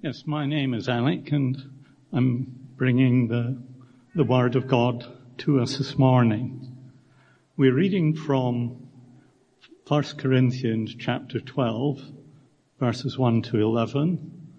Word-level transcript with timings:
Yes, 0.00 0.22
my 0.26 0.46
name 0.46 0.74
is 0.74 0.88
Alec 0.88 1.32
and 1.32 1.60
I'm 2.12 2.54
bringing 2.76 3.26
the, 3.26 3.60
the 4.14 4.22
Word 4.22 4.54
of 4.54 4.68
God 4.68 5.04
to 5.38 5.58
us 5.58 5.76
this 5.76 5.98
morning. 5.98 6.72
We're 7.56 7.74
reading 7.74 8.14
from 8.14 8.86
1 9.88 10.04
Corinthians 10.16 10.94
chapter 10.96 11.40
12 11.40 12.00
verses 12.78 13.18
1 13.18 13.42
to 13.42 13.60
11 13.60 14.50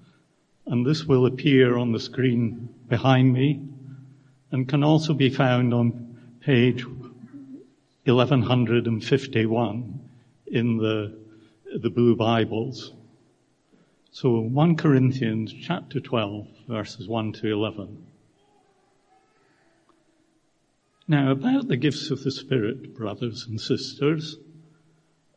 and 0.65 0.86
this 0.86 1.05
will 1.05 1.25
appear 1.25 1.77
on 1.77 1.93
the 1.93 2.01
screen 2.01 2.67
behind 2.89 3.31
me 3.31 3.61
and 4.51 4.67
can 4.67 4.83
also 4.83 5.13
be 5.13 5.29
found 5.29 5.73
on 5.73 6.17
page 6.41 6.85
1151 8.03 9.99
in 10.47 10.75
the, 10.75 11.17
the 11.81 11.89
Blue 11.89 12.17
Bibles. 12.17 12.91
So 14.12 14.39
1 14.39 14.76
Corinthians 14.76 15.54
chapter 15.54 15.99
12 15.99 16.48
verses 16.67 17.08
1 17.08 17.31
to 17.34 17.54
11. 17.54 18.08
Now 21.08 21.31
about 21.31 21.67
the 21.67 21.77
gifts 21.77 22.09
of 22.09 22.23
the 22.23 22.31
Spirit, 22.31 22.95
brothers 22.95 23.45
and 23.48 23.62
sisters, 23.62 24.38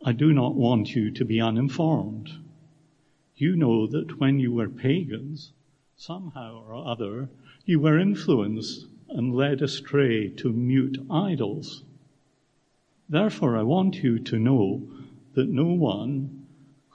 I 0.02 0.12
do 0.12 0.32
not 0.32 0.54
want 0.54 0.94
you 0.94 1.10
to 1.10 1.24
be 1.24 1.38
uninformed. 1.38 2.30
You 3.36 3.56
know 3.56 3.86
that 3.88 4.18
when 4.18 4.40
you 4.40 4.52
were 4.52 4.70
pagans, 4.70 5.52
somehow 5.94 6.64
or 6.66 6.74
other, 6.74 7.28
you 7.66 7.78
were 7.78 7.98
influenced 7.98 8.86
and 9.10 9.34
led 9.34 9.60
astray 9.60 10.30
to 10.30 10.50
mute 10.50 10.96
idols. 11.10 11.84
Therefore 13.06 13.58
I 13.58 13.64
want 13.64 14.02
you 14.02 14.18
to 14.18 14.38
know 14.38 14.88
that 15.34 15.50
no 15.50 15.66
one 15.66 16.41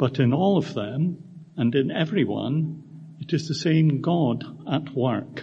but 0.00 0.18
in 0.18 0.32
all 0.32 0.56
of 0.56 0.72
them 0.72 1.22
and 1.58 1.74
in 1.74 1.90
everyone, 1.90 2.82
it 3.20 3.34
is 3.34 3.46
the 3.46 3.54
same 3.54 4.00
God 4.00 4.42
at 4.66 4.96
work. 4.96 5.42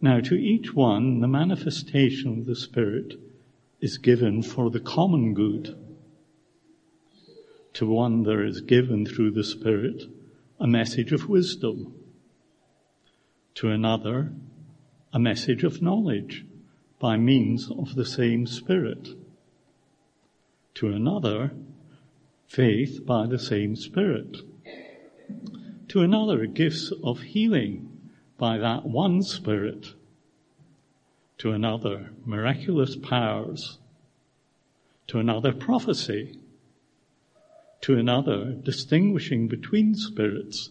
Now 0.00 0.18
to 0.18 0.34
each 0.34 0.74
one, 0.74 1.20
the 1.20 1.28
manifestation 1.28 2.40
of 2.40 2.46
the 2.46 2.56
Spirit 2.56 3.14
is 3.80 3.98
given 3.98 4.42
for 4.42 4.68
the 4.68 4.80
common 4.80 5.32
good. 5.32 5.78
To 7.74 7.86
one 7.86 8.24
there 8.24 8.44
is 8.44 8.62
given 8.62 9.06
through 9.06 9.30
the 9.30 9.44
Spirit 9.44 10.02
a 10.58 10.66
message 10.66 11.12
of 11.12 11.28
wisdom. 11.28 11.94
To 13.54 13.70
another, 13.70 14.32
a 15.12 15.20
message 15.20 15.62
of 15.62 15.80
knowledge 15.80 16.44
by 16.98 17.16
means 17.16 17.70
of 17.70 17.94
the 17.94 18.04
same 18.04 18.44
Spirit. 18.48 19.06
To 20.74 20.88
another, 20.88 21.52
faith 22.46 23.04
by 23.04 23.26
the 23.26 23.38
same 23.38 23.76
Spirit. 23.76 24.38
To 25.88 26.00
another, 26.00 26.46
gifts 26.46 26.92
of 27.02 27.20
healing 27.20 28.10
by 28.38 28.58
that 28.58 28.86
one 28.86 29.22
Spirit. 29.22 29.94
To 31.38 31.52
another, 31.52 32.10
miraculous 32.24 32.96
powers. 32.96 33.78
To 35.08 35.18
another, 35.18 35.52
prophecy. 35.52 36.38
To 37.82 37.98
another, 37.98 38.52
distinguishing 38.52 39.48
between 39.48 39.94
spirits. 39.94 40.70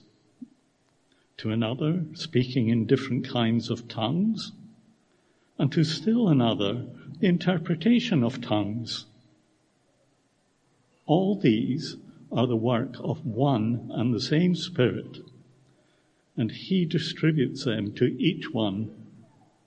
To 1.37 1.51
another, 1.51 2.05
speaking 2.13 2.69
in 2.69 2.85
different 2.85 3.27
kinds 3.27 3.69
of 3.69 3.87
tongues. 3.87 4.51
And 5.57 5.71
to 5.71 5.83
still 5.83 6.27
another, 6.27 6.85
the 7.19 7.27
interpretation 7.27 8.23
of 8.23 8.41
tongues. 8.41 9.05
All 11.05 11.39
these 11.39 11.97
are 12.31 12.47
the 12.47 12.55
work 12.55 12.95
of 12.99 13.25
one 13.25 13.91
and 13.93 14.13
the 14.13 14.19
same 14.19 14.55
Spirit, 14.55 15.19
and 16.35 16.51
He 16.51 16.85
distributes 16.85 17.63
them 17.65 17.93
to 17.93 18.05
each 18.19 18.51
one 18.51 18.91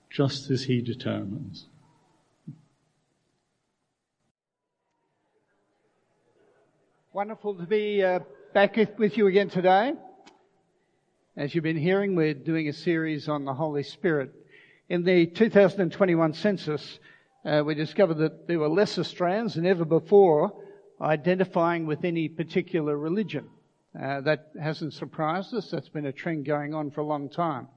just 0.09 0.49
as 0.51 0.63
He 0.63 0.81
determines. 0.81 1.67
Wonderful 7.13 7.55
to 7.55 7.63
be 7.65 8.03
uh, 8.03 8.19
back 8.53 8.77
with 8.97 9.17
you 9.17 9.27
again 9.27 9.49
today. 9.49 9.93
As 11.37 11.55
you've 11.55 11.63
been 11.63 11.77
hearing, 11.77 12.15
we're 12.15 12.33
doing 12.33 12.67
a 12.67 12.73
series 12.73 13.29
on 13.29 13.45
the 13.45 13.53
Holy 13.53 13.83
Spirit. 13.83 14.33
In 14.89 15.03
the 15.03 15.25
2021 15.25 16.33
census, 16.33 16.99
uh, 17.45 17.63
we 17.65 17.75
discovered 17.75 18.15
that 18.15 18.47
there 18.47 18.59
were 18.59 18.67
less 18.67 18.99
Australians 18.99 19.55
than 19.55 19.65
ever 19.65 19.85
before 19.85 20.53
identifying 21.01 21.85
with 21.85 22.03
any 22.03 22.27
particular 22.27 22.97
religion. 22.97 23.47
Uh, 23.99 24.21
that 24.21 24.51
hasn't 24.61 24.93
surprised 24.93 25.53
us. 25.53 25.71
That's 25.71 25.89
been 25.89 26.05
a 26.05 26.11
trend 26.11 26.45
going 26.45 26.73
on 26.73 26.91
for 26.91 27.01
a 27.01 27.05
long 27.05 27.29
time. 27.29 27.67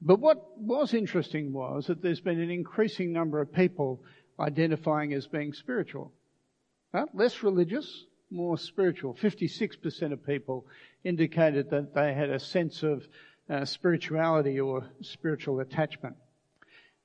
But 0.00 0.20
what 0.20 0.58
was 0.58 0.94
interesting 0.94 1.52
was 1.52 1.86
that 1.86 2.02
there's 2.02 2.20
been 2.20 2.40
an 2.40 2.50
increasing 2.50 3.12
number 3.12 3.40
of 3.40 3.52
people 3.52 4.02
identifying 4.38 5.12
as 5.12 5.26
being 5.26 5.52
spiritual. 5.52 6.12
Less 7.12 7.42
religious, 7.42 8.04
more 8.30 8.56
spiritual. 8.56 9.14
56% 9.14 10.12
of 10.12 10.24
people 10.24 10.66
indicated 11.04 11.70
that 11.70 11.94
they 11.94 12.14
had 12.14 12.30
a 12.30 12.38
sense 12.38 12.82
of 12.82 13.06
uh, 13.48 13.64
spirituality 13.64 14.58
or 14.58 14.84
spiritual 15.02 15.60
attachment. 15.60 16.16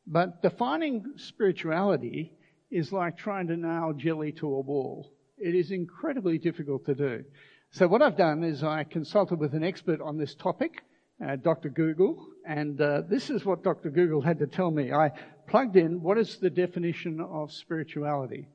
But 0.07 0.41
defining 0.41 1.05
spirituality 1.17 2.33
is 2.69 2.91
like 2.91 3.17
trying 3.17 3.47
to 3.47 3.57
nail 3.57 3.93
jelly 3.93 4.31
to 4.33 4.47
a 4.47 4.61
wall. 4.61 5.11
It 5.41 5.55
is 5.55 5.71
incredibly 5.71 6.37
difficult 6.37 6.85
to 6.85 6.93
do. 6.93 7.25
So 7.71 7.87
what 7.87 8.01
I've 8.01 8.17
done 8.17 8.43
is 8.43 8.63
I 8.63 8.83
consulted 8.83 9.39
with 9.39 9.55
an 9.55 9.63
expert 9.63 9.99
on 10.01 10.17
this 10.17 10.35
topic, 10.35 10.83
uh, 11.25 11.37
Dr. 11.37 11.69
Google, 11.69 12.27
and 12.45 12.79
uh, 12.79 13.01
this 13.09 13.29
is 13.29 13.43
what 13.43 13.63
Dr. 13.63 13.89
Google 13.89 14.21
had 14.21 14.37
to 14.39 14.47
tell 14.47 14.69
me. 14.69 14.93
I 14.93 15.11
plugged 15.47 15.77
in 15.77 16.01
what 16.01 16.17
is 16.17 16.37
the 16.37 16.49
definition 16.49 17.19
of 17.19 17.51
spirituality. 17.51 18.49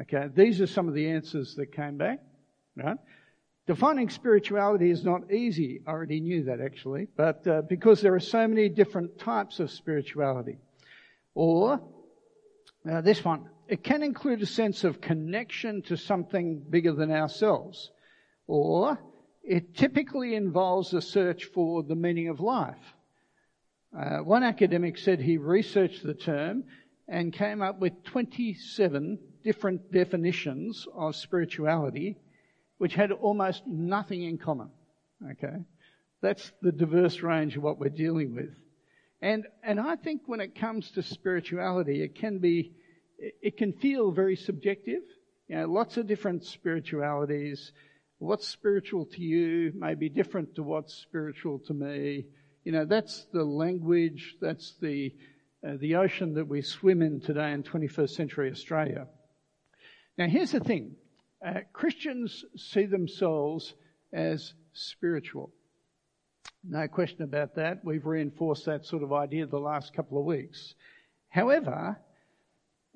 Okay, 0.00 0.28
these 0.32 0.60
are 0.60 0.66
some 0.68 0.86
of 0.86 0.94
the 0.94 1.08
answers 1.08 1.56
that 1.56 1.72
came 1.72 1.96
back. 1.96 2.20
Right? 2.76 2.98
Defining 3.66 4.08
spirituality 4.08 4.90
is 4.90 5.04
not 5.04 5.32
easy. 5.32 5.82
I 5.86 5.90
already 5.90 6.20
knew 6.20 6.44
that 6.44 6.60
actually, 6.60 7.08
but 7.16 7.46
uh, 7.48 7.62
because 7.62 8.00
there 8.00 8.14
are 8.14 8.20
so 8.20 8.46
many 8.46 8.68
different 8.68 9.18
types 9.18 9.58
of 9.58 9.72
spirituality. 9.72 10.58
Or 11.34 11.80
uh, 12.88 13.00
this 13.00 13.24
one, 13.24 13.48
it 13.68 13.84
can 13.84 14.02
include 14.02 14.40
a 14.40 14.46
sense 14.46 14.82
of 14.82 15.00
connection 15.00 15.82
to 15.82 15.96
something 15.96 16.64
bigger 16.70 16.92
than 16.92 17.10
ourselves, 17.10 17.90
or 18.46 18.98
it 19.44 19.76
typically 19.76 20.34
involves 20.34 20.94
a 20.94 21.02
search 21.02 21.44
for 21.44 21.82
the 21.82 21.94
meaning 21.94 22.28
of 22.28 22.40
life. 22.40 22.94
Uh, 23.96 24.18
one 24.18 24.42
academic 24.42 24.96
said 24.96 25.20
he 25.20 25.36
researched 25.36 26.02
the 26.02 26.14
term 26.14 26.64
and 27.08 27.32
came 27.32 27.62
up 27.62 27.78
with 27.78 28.04
27 28.04 29.18
different 29.44 29.92
definitions 29.92 30.86
of 30.94 31.14
spirituality, 31.14 32.16
which 32.78 32.94
had 32.94 33.12
almost 33.12 33.66
nothing 33.66 34.22
in 34.22 34.38
common. 34.38 34.70
Okay? 35.32 35.64
That's 36.22 36.52
the 36.62 36.72
diverse 36.72 37.20
range 37.20 37.56
of 37.56 37.62
what 37.62 37.78
we're 37.78 37.88
dealing 37.90 38.34
with. 38.34 38.54
And, 39.20 39.46
and 39.62 39.78
I 39.78 39.96
think 39.96 40.22
when 40.26 40.40
it 40.40 40.58
comes 40.58 40.90
to 40.92 41.02
spirituality, 41.02 42.02
it 42.02 42.14
can 42.14 42.38
be 42.38 42.72
it 43.18 43.56
can 43.56 43.72
feel 43.72 44.10
very 44.10 44.36
subjective. 44.36 45.02
You 45.48 45.56
know, 45.56 45.66
lots 45.66 45.96
of 45.96 46.06
different 46.06 46.44
spiritualities. 46.44 47.72
What's 48.18 48.46
spiritual 48.46 49.06
to 49.06 49.20
you 49.20 49.72
may 49.74 49.94
be 49.94 50.08
different 50.08 50.54
to 50.56 50.62
what's 50.62 50.94
spiritual 50.94 51.60
to 51.66 51.74
me. 51.74 52.26
You 52.64 52.72
know, 52.72 52.84
that's 52.84 53.26
the 53.32 53.44
language, 53.44 54.36
that's 54.40 54.74
the, 54.80 55.14
uh, 55.66 55.74
the 55.80 55.96
ocean 55.96 56.34
that 56.34 56.48
we 56.48 56.62
swim 56.62 57.02
in 57.02 57.20
today 57.20 57.52
in 57.52 57.62
21st 57.62 58.10
century 58.10 58.50
Australia. 58.50 59.06
Now 60.16 60.26
here's 60.26 60.52
the 60.52 60.60
thing. 60.60 60.96
Uh, 61.44 61.60
Christians 61.72 62.44
see 62.56 62.86
themselves 62.86 63.74
as 64.12 64.52
spiritual. 64.72 65.52
No 66.64 66.88
question 66.88 67.22
about 67.22 67.54
that. 67.54 67.84
We've 67.84 68.04
reinforced 68.04 68.66
that 68.66 68.84
sort 68.84 69.02
of 69.02 69.12
idea 69.12 69.46
the 69.46 69.58
last 69.58 69.94
couple 69.94 70.18
of 70.18 70.24
weeks. 70.24 70.74
However, 71.28 71.96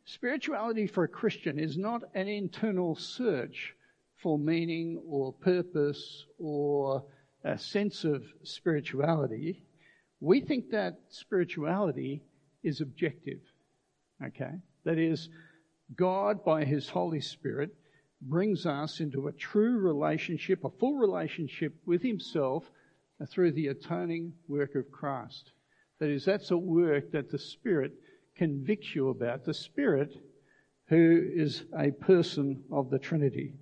Spirituality 0.05 0.87
for 0.87 1.05
a 1.05 1.09
Christian 1.09 1.59
is 1.59 1.79
not 1.79 2.03
an 2.15 2.29
internal 2.29 2.97
search 2.97 3.75
for 4.23 4.39
meaning 4.39 5.01
or 5.07 5.33
purpose 5.33 6.25
or 6.39 7.05
a 7.45 7.59
sense 7.59 8.05
of 8.05 8.23
spirituality, 8.43 9.63
we 10.21 10.41
think 10.41 10.71
that 10.71 11.01
spirituality 11.09 12.23
is 12.63 12.81
objective. 12.81 13.41
Okay? 14.25 14.53
That 14.85 14.99
is, 14.99 15.29
God, 15.97 16.45
by 16.45 16.65
His 16.65 16.89
Holy 16.89 17.21
Spirit, 17.21 17.75
brings 18.21 18.67
us 18.67 19.01
into 19.01 19.27
a 19.27 19.33
true 19.33 19.79
relationship, 19.79 20.65
a 20.65 20.71
full 20.71 20.95
relationship 20.95 21.75
with 21.85 22.03
Himself 22.03 22.65
through 23.29 23.53
the 23.53 23.69
atoning 23.69 24.33
work 24.49 24.75
of 24.75 24.91
Christ. 24.91 25.53
That 25.99 26.11
is, 26.11 26.25
that's 26.25 26.51
a 26.51 26.57
work 26.57 27.13
that 27.13 27.31
the 27.31 27.39
Spirit 27.39 27.93
convicts 28.37 28.95
you 28.95 29.09
about. 29.09 29.45
The 29.45 29.55
Spirit, 29.55 30.13
who 30.89 31.23
is 31.35 31.65
a 31.79 31.91
person 31.91 32.65
of 32.71 32.91
the 32.91 32.99
Trinity. 32.99 33.55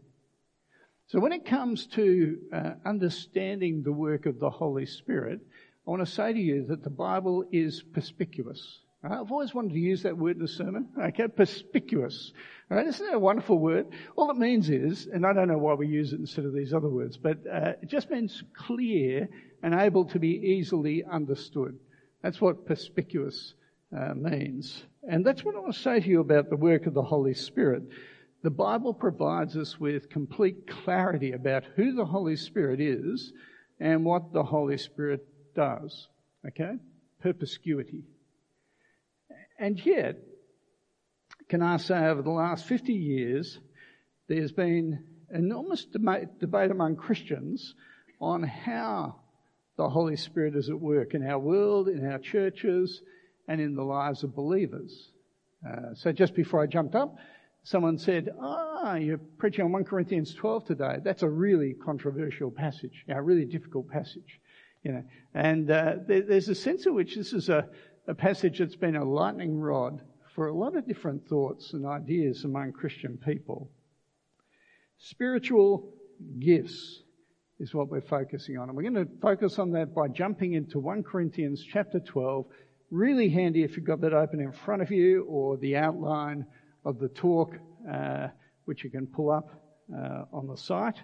So 1.07 1.19
when 1.19 1.33
it 1.33 1.45
comes 1.45 1.87
to 1.89 2.39
uh, 2.53 2.71
understanding 2.85 3.83
the 3.83 3.93
work 3.93 4.27
of 4.27 4.39
the 4.39 4.51
Holy 4.51 4.87
Spirit, 4.87 5.41
I 5.87 5.91
want 5.91 6.07
to 6.07 6.13
say 6.13 6.33
to 6.33 6.39
you 6.39 6.67
that 6.67 6.85
the 6.85 6.91
Bible 6.91 7.45
is 7.51 7.83
perspicuous. 7.83 8.81
I've 9.03 9.33
always 9.33 9.55
wanted 9.55 9.73
to 9.73 9.79
use 9.79 10.03
that 10.03 10.17
word 10.17 10.37
in 10.37 10.43
a 10.43 10.49
sermon. 10.49 10.91
Okay, 11.01 11.27
perspicuous. 11.27 12.33
All 12.71 12.77
right, 12.77 12.87
isn't 12.87 13.05
that 13.05 13.15
a 13.15 13.19
wonderful 13.19 13.59
word? 13.59 13.87
All 14.15 14.31
it 14.31 14.37
means 14.37 14.69
is, 14.69 15.07
and 15.07 15.25
I 15.25 15.33
don't 15.33 15.49
know 15.49 15.59
why 15.59 15.75
we 15.75 15.89
use 15.89 16.13
it 16.13 16.21
instead 16.21 16.45
of 16.45 16.53
these 16.53 16.75
other 16.75 16.91
words, 16.91 17.17
but 17.17 17.39
uh, 17.51 17.73
it 17.83 17.89
just 17.89 18.11
means 18.11 18.45
clear 18.55 19.29
and 19.63 19.75
able 19.75 20.05
to 20.07 20.19
be 20.19 20.29
easily 20.29 21.03
understood. 21.03 21.79
That's 22.23 22.41
what 22.41 22.67
perspicuous 22.67 23.55
uh, 23.97 24.15
means. 24.15 24.83
And 25.09 25.25
that's 25.25 25.45
what 25.45 25.55
I 25.55 25.61
want 25.61 25.75
to 25.75 25.81
say 25.81 26.01
to 26.01 26.09
you 26.09 26.21
about 26.21 26.51
the 26.51 26.57
work 26.57 26.87
of 26.87 26.95
the 26.95 27.03
Holy 27.03 27.35
Spirit. 27.35 27.85
The 28.43 28.51
Bible 28.51 28.95
provides 28.95 29.57
us 29.57 29.79
with 29.79 30.09
complete 30.09 30.67
clarity 30.67 31.33
about 31.33 31.65
who 31.77 31.93
the 31.93 32.05
Holy 32.05 32.37
Spirit 32.37 32.81
is 32.81 33.33
and 33.79 34.05
what 34.05 34.33
the 34.33 34.43
Holy 34.43 34.79
Spirit 34.79 35.27
does. 35.55 36.09
Okay? 36.47 36.77
Perspicuity. 37.21 38.05
And 39.59 39.85
yet, 39.85 40.17
can 41.49 41.63
I 41.63 41.77
say 41.77 42.07
over 42.07 42.23
the 42.23 42.31
last 42.31 42.65
50 42.65 42.93
years, 42.93 43.59
there's 44.29 44.53
been 44.53 45.05
enormous 45.33 45.85
debate 45.85 46.71
among 46.71 46.97
Christians 46.97 47.75
on 48.21 48.43
how 48.43 49.17
the 49.77 49.89
Holy 49.89 50.17
Spirit 50.17 50.55
is 50.57 50.69
at 50.69 50.81
work 50.81 51.15
in 51.15 51.27
our 51.27 51.39
world, 51.39 51.89
in 51.89 52.07
our 52.07 52.19
churches, 52.19 53.03
and 53.51 53.61
in 53.61 53.75
the 53.75 53.83
lives 53.83 54.23
of 54.23 54.33
believers. 54.33 55.11
Uh, 55.69 55.93
so 55.95 56.13
just 56.13 56.35
before 56.37 56.63
I 56.63 56.67
jumped 56.67 56.95
up, 56.95 57.17
someone 57.65 57.99
said, 57.99 58.29
ah, 58.41 58.95
you're 58.95 59.19
preaching 59.39 59.65
on 59.65 59.73
1 59.73 59.85
Corinthians 59.85 60.33
12 60.35 60.67
today. 60.67 60.99
That's 61.03 61.25
a 61.25 61.29
really 61.29 61.75
controversial 61.75 62.53
passage, 62.53 63.05
a 63.09 63.21
really 63.21 63.45
difficult 63.45 63.89
passage. 63.91 64.41
You 64.85 64.93
know, 64.93 65.05
and 65.35 65.69
uh, 65.69 65.97
there, 66.07 66.23
there's 66.23 66.49
a 66.49 66.55
sense 66.55 66.87
in 66.87 66.95
which 66.95 67.17
this 67.17 67.33
is 67.33 67.49
a, 67.49 67.69
a 68.07 68.15
passage 68.15 68.61
that's 68.61 68.77
been 68.77 68.95
a 68.95 69.05
lightning 69.05 69.59
rod 69.59 70.01
for 70.37 70.47
a 70.47 70.55
lot 70.55 70.77
of 70.77 70.87
different 70.87 71.27
thoughts 71.27 71.73
and 71.73 71.85
ideas 71.85 72.45
among 72.45 72.71
Christian 72.71 73.19
people. 73.19 73.69
Spiritual 74.99 75.93
gifts 76.39 77.03
is 77.59 77.75
what 77.75 77.89
we're 77.89 78.01
focusing 78.01 78.59
on. 78.59 78.69
And 78.69 78.77
we're 78.77 78.89
going 78.89 79.07
to 79.07 79.09
focus 79.21 79.59
on 79.59 79.73
that 79.73 79.93
by 79.93 80.07
jumping 80.07 80.53
into 80.53 80.79
1 80.79 81.03
Corinthians 81.03 81.65
chapter 81.69 81.99
12. 81.99 82.47
Really 82.91 83.29
handy 83.29 83.63
if 83.63 83.77
you've 83.77 83.87
got 83.87 84.01
that 84.01 84.13
open 84.13 84.41
in 84.41 84.53
front 84.53 84.83
of 84.83 84.91
you 84.91 85.25
or 85.29 85.57
the 85.57 85.77
outline 85.77 86.45
of 86.85 86.99
the 86.99 87.09
talk, 87.09 87.55
uh, 87.91 88.29
which 88.65 88.83
you 88.83 88.91
can 88.91 89.07
pull 89.07 89.31
up 89.31 89.49
uh, 89.95 90.25
on 90.33 90.47
the 90.47 90.57
site. 90.57 90.97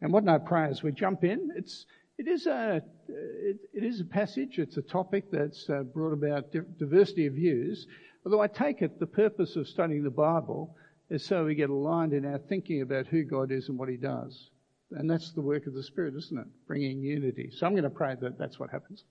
And 0.00 0.12
what 0.12 0.28
I 0.28 0.38
pray 0.38 0.68
as 0.68 0.82
we 0.82 0.92
jump 0.92 1.24
in, 1.24 1.50
it's 1.56 1.86
it 2.16 2.28
is 2.28 2.46
a, 2.46 2.82
it, 3.08 3.56
it 3.72 3.82
is 3.82 4.00
a 4.00 4.04
passage, 4.04 4.58
it's 4.58 4.76
a 4.76 4.82
topic 4.82 5.30
that's 5.32 5.70
uh, 5.70 5.82
brought 5.82 6.12
about 6.12 6.52
diversity 6.78 7.26
of 7.26 7.32
views. 7.32 7.86
Although 8.24 8.42
I 8.42 8.46
take 8.46 8.82
it 8.82 9.00
the 9.00 9.06
purpose 9.06 9.56
of 9.56 9.66
studying 9.66 10.02
the 10.02 10.10
Bible 10.10 10.76
is 11.08 11.24
so 11.24 11.44
we 11.44 11.54
get 11.54 11.70
aligned 11.70 12.12
in 12.12 12.26
our 12.26 12.38
thinking 12.38 12.82
about 12.82 13.06
who 13.06 13.24
God 13.24 13.50
is 13.50 13.68
and 13.68 13.78
what 13.78 13.88
He 13.88 13.96
does. 13.96 14.50
And 14.92 15.08
that's 15.08 15.32
the 15.32 15.40
work 15.40 15.66
of 15.66 15.72
the 15.72 15.82
Spirit, 15.82 16.14
isn't 16.14 16.38
it? 16.38 16.46
Bringing 16.66 17.00
unity. 17.00 17.50
So 17.56 17.66
I'm 17.66 17.72
going 17.72 17.84
to 17.84 17.90
pray 17.90 18.16
that 18.20 18.38
that's 18.38 18.58
what 18.58 18.70
happens. 18.70 19.04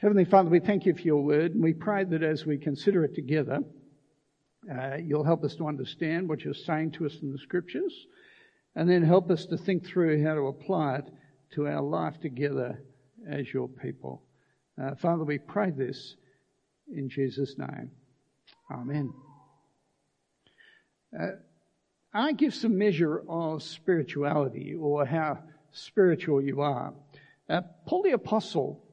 Heavenly 0.00 0.26
Father, 0.26 0.48
we 0.48 0.60
thank 0.60 0.86
you 0.86 0.94
for 0.94 1.00
your 1.00 1.24
word, 1.24 1.54
and 1.54 1.62
we 1.62 1.72
pray 1.72 2.04
that 2.04 2.22
as 2.22 2.46
we 2.46 2.56
consider 2.56 3.02
it 3.02 3.16
together, 3.16 3.58
uh, 4.72 4.94
you'll 4.94 5.24
help 5.24 5.42
us 5.42 5.56
to 5.56 5.66
understand 5.66 6.28
what 6.28 6.44
you're 6.44 6.54
saying 6.54 6.92
to 6.92 7.04
us 7.04 7.16
in 7.20 7.32
the 7.32 7.38
scriptures, 7.38 8.06
and 8.76 8.88
then 8.88 9.02
help 9.02 9.28
us 9.28 9.44
to 9.46 9.56
think 9.56 9.84
through 9.84 10.24
how 10.24 10.34
to 10.34 10.46
apply 10.46 10.98
it 10.98 11.10
to 11.50 11.66
our 11.66 11.82
life 11.82 12.20
together 12.20 12.80
as 13.28 13.52
your 13.52 13.66
people. 13.66 14.22
Uh, 14.80 14.94
Father, 14.94 15.24
we 15.24 15.36
pray 15.36 15.72
this 15.72 16.14
in 16.94 17.08
Jesus' 17.08 17.58
name. 17.58 17.90
Amen. 18.70 19.12
Uh, 21.12 21.26
I 22.14 22.30
give 22.34 22.54
some 22.54 22.78
measure 22.78 23.24
of 23.28 23.64
spirituality 23.64 24.76
or 24.78 25.04
how 25.04 25.40
spiritual 25.72 26.40
you 26.40 26.60
are. 26.60 26.94
Uh, 27.50 27.62
Paul 27.84 28.04
the 28.04 28.12
Apostle 28.12 28.84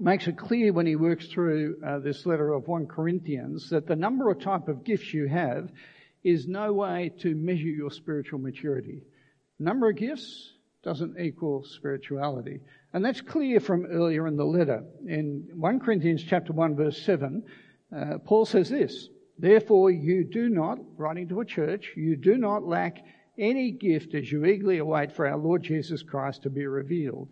makes 0.00 0.26
it 0.26 0.38
clear 0.38 0.72
when 0.72 0.86
he 0.86 0.96
works 0.96 1.26
through 1.26 1.76
uh, 1.84 1.98
this 1.98 2.24
letter 2.26 2.52
of 2.52 2.68
1 2.68 2.86
Corinthians 2.86 3.70
that 3.70 3.86
the 3.86 3.96
number 3.96 4.28
or 4.28 4.34
type 4.34 4.68
of 4.68 4.84
gifts 4.84 5.12
you 5.12 5.26
have 5.26 5.70
is 6.22 6.46
no 6.46 6.72
way 6.72 7.12
to 7.20 7.34
measure 7.34 7.62
your 7.62 7.90
spiritual 7.90 8.38
maturity. 8.38 9.02
Number 9.58 9.90
of 9.90 9.96
gifts, 9.96 10.52
doesn't 10.82 11.18
equal 11.18 11.64
spirituality. 11.64 12.60
And 12.92 13.04
that's 13.04 13.20
clear 13.20 13.60
from 13.60 13.86
earlier 13.86 14.26
in 14.26 14.36
the 14.36 14.44
letter. 14.44 14.84
In 15.06 15.48
1 15.54 15.80
Corinthians 15.80 16.24
chapter 16.26 16.52
1 16.52 16.76
verse 16.76 17.02
7, 17.02 17.42
uh, 17.94 18.18
Paul 18.24 18.46
says 18.46 18.70
this, 18.70 19.08
Therefore 19.38 19.90
you 19.90 20.24
do 20.24 20.48
not, 20.48 20.78
writing 20.96 21.28
to 21.28 21.40
a 21.40 21.44
church, 21.44 21.92
you 21.96 22.16
do 22.16 22.36
not 22.36 22.64
lack 22.64 23.04
any 23.38 23.70
gift 23.70 24.14
as 24.14 24.30
you 24.30 24.44
eagerly 24.44 24.78
await 24.78 25.12
for 25.12 25.26
our 25.26 25.36
Lord 25.36 25.62
Jesus 25.62 26.02
Christ 26.02 26.42
to 26.42 26.50
be 26.50 26.66
revealed. 26.66 27.28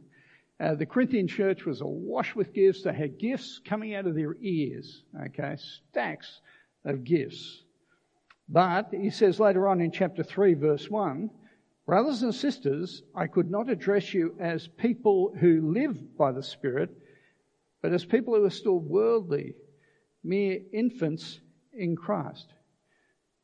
Uh, 0.59 0.75
the 0.75 0.87
Corinthian 0.87 1.29
church 1.29 1.65
was 1.67 1.81
awash 1.83 2.35
with 2.35 2.55
gifts. 2.55 2.83
They 2.83 2.95
had 2.95 3.19
gifts 3.19 3.61
coming 3.65 3.95
out 3.95 4.07
of 4.07 4.15
their 4.15 4.37
ears, 4.41 5.05
okay, 5.27 5.57
stacks 5.57 6.41
of 6.85 7.05
gifts. 7.05 7.63
But 8.49 8.89
he 8.93 9.11
says 9.11 9.39
later 9.39 9.69
on 9.69 9.81
in 9.81 9.91
chapter 9.91 10.23
3 10.23 10.55
verse 10.55 10.89
1, 10.89 11.31
Brothers 11.87 12.25
and 12.25 12.35
sisters, 12.35 13.03
I 13.15 13.29
could 13.29 13.49
not 13.49 13.71
address 13.71 14.13
you 14.13 14.35
as 14.41 14.67
people 14.67 15.33
who 15.39 15.73
live 15.73 16.17
by 16.17 16.33
the 16.33 16.43
Spirit, 16.43 16.91
but 17.81 17.93
as 17.93 18.05
people 18.05 18.35
who 18.35 18.45
are 18.45 18.51
still 18.51 18.81
worldly, 18.81 19.55
mere 20.25 20.59
infants 20.73 21.39
in 21.73 21.95
Christ. 21.95 22.49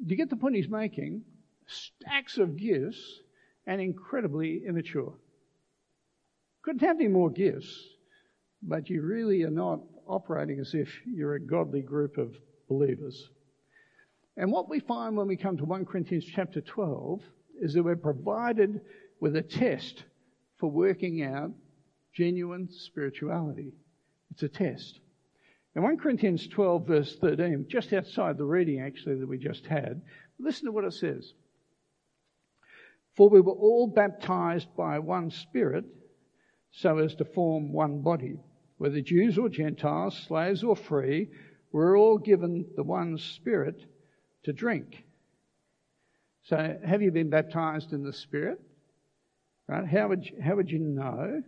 Do 0.04 0.10
you 0.10 0.16
get 0.16 0.28
the 0.28 0.36
point 0.36 0.56
he's 0.56 0.68
making? 0.68 1.22
Stacks 1.66 2.38
of 2.38 2.56
gifts 2.56 3.20
and 3.64 3.80
incredibly 3.80 4.64
immature. 4.66 5.14
Couldn't 6.62 6.86
have 6.86 7.00
any 7.00 7.08
more 7.08 7.30
gifts, 7.30 7.76
but 8.62 8.88
you 8.88 9.02
really 9.02 9.42
are 9.42 9.50
not 9.50 9.80
operating 10.06 10.60
as 10.60 10.74
if 10.74 10.88
you're 11.04 11.34
a 11.34 11.40
godly 11.40 11.82
group 11.82 12.18
of 12.18 12.36
believers. 12.68 13.28
And 14.36 14.50
what 14.50 14.68
we 14.68 14.80
find 14.80 15.16
when 15.16 15.26
we 15.26 15.36
come 15.36 15.56
to 15.58 15.64
1 15.64 15.84
Corinthians 15.84 16.24
chapter 16.24 16.60
12 16.60 17.20
is 17.60 17.74
that 17.74 17.82
we're 17.82 17.96
provided 17.96 18.80
with 19.20 19.36
a 19.36 19.42
test 19.42 20.04
for 20.58 20.70
working 20.70 21.22
out 21.22 21.50
genuine 22.14 22.68
spirituality. 22.70 23.72
It's 24.30 24.42
a 24.42 24.48
test. 24.48 25.00
In 25.74 25.82
1 25.82 25.98
Corinthians 25.98 26.46
12, 26.46 26.86
verse 26.86 27.16
13, 27.16 27.66
just 27.68 27.92
outside 27.92 28.38
the 28.38 28.44
reading 28.44 28.80
actually 28.80 29.16
that 29.16 29.28
we 29.28 29.38
just 29.38 29.66
had, 29.66 30.02
listen 30.38 30.66
to 30.66 30.72
what 30.72 30.84
it 30.84 30.92
says. 30.92 31.32
For 33.16 33.28
we 33.28 33.40
were 33.40 33.52
all 33.52 33.86
baptized 33.86 34.68
by 34.76 34.98
one 34.98 35.30
Spirit 35.30 35.84
so 36.72 36.98
as 36.98 37.14
to 37.16 37.24
form 37.24 37.72
one 37.72 38.02
body. 38.02 38.36
Whether 38.78 39.00
Jews 39.00 39.38
or 39.38 39.48
Gentiles, 39.48 40.16
slaves 40.26 40.64
or 40.64 40.74
free, 40.74 41.28
we're 41.70 41.96
all 41.96 42.18
given 42.18 42.66
the 42.76 42.82
one 42.82 43.18
Spirit 43.18 43.80
to 44.44 44.52
drink. 44.52 45.04
So, 46.44 46.78
have 46.84 47.02
you 47.02 47.12
been 47.12 47.30
baptized 47.30 47.92
in 47.92 48.02
the 48.02 48.12
Spirit? 48.12 48.60
Right? 49.68 49.86
How 49.86 50.08
would 50.08 50.26
you, 50.26 50.36
how 50.42 50.56
would 50.56 50.70
you 50.70 50.80
know? 50.80 51.42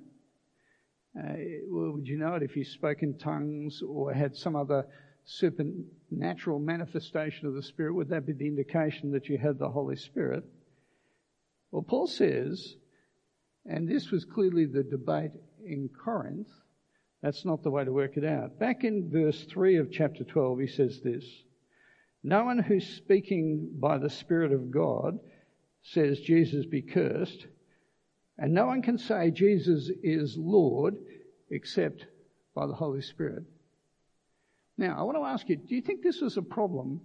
Uh, 1.18 1.34
well, 1.68 1.92
would 1.92 2.06
you 2.06 2.18
know 2.18 2.34
it 2.34 2.42
if 2.42 2.56
you 2.56 2.64
spoke 2.64 3.02
in 3.02 3.18
tongues 3.18 3.82
or 3.82 4.12
had 4.12 4.36
some 4.36 4.54
other 4.54 4.86
supernatural 5.24 6.58
manifestation 6.58 7.46
of 7.46 7.54
the 7.54 7.62
Spirit? 7.62 7.94
Would 7.94 8.10
that 8.10 8.26
be 8.26 8.32
the 8.32 8.46
indication 8.46 9.10
that 9.12 9.28
you 9.28 9.38
had 9.38 9.58
the 9.58 9.68
Holy 9.68 9.96
Spirit? 9.96 10.44
Well, 11.70 11.82
Paul 11.82 12.06
says, 12.06 12.76
and 13.66 13.88
this 13.88 14.10
was 14.10 14.24
clearly 14.24 14.66
the 14.66 14.82
debate 14.82 15.32
in 15.64 15.88
Corinth, 15.88 16.48
that's 17.22 17.44
not 17.44 17.62
the 17.62 17.70
way 17.70 17.84
to 17.84 17.92
work 17.92 18.16
it 18.16 18.24
out. 18.24 18.58
Back 18.58 18.84
in 18.84 19.10
verse 19.10 19.44
3 19.44 19.76
of 19.76 19.90
chapter 19.90 20.24
12, 20.24 20.60
he 20.60 20.66
says 20.66 21.00
this 21.02 21.24
no 22.26 22.44
one 22.44 22.58
who's 22.58 22.88
speaking 22.88 23.68
by 23.78 23.98
the 23.98 24.08
Spirit 24.08 24.50
of 24.52 24.70
God 24.70 25.18
says, 25.82 26.18
Jesus 26.20 26.64
be 26.64 26.80
cursed. 26.80 27.46
And 28.38 28.54
no 28.54 28.66
one 28.66 28.80
can 28.80 28.96
say 28.96 29.30
Jesus 29.30 29.90
is 30.02 30.34
Lord 30.36 30.96
except 31.50 32.06
by 32.54 32.66
the 32.66 32.72
Holy 32.72 33.02
Spirit. 33.02 33.44
Now, 34.78 34.98
I 34.98 35.02
want 35.02 35.18
to 35.18 35.24
ask 35.24 35.48
you, 35.50 35.56
do 35.56 35.74
you 35.74 35.82
think 35.82 36.02
this 36.02 36.22
was 36.22 36.38
a 36.38 36.42
problem 36.42 37.02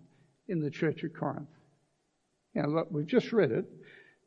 in 0.47 0.61
the 0.61 0.71
church 0.71 1.03
of 1.03 1.13
Corinth? 1.13 1.49
Now, 2.55 2.67
look, 2.67 2.87
we've 2.89 3.05
just 3.05 3.33
read 3.33 3.51
it. 3.51 3.65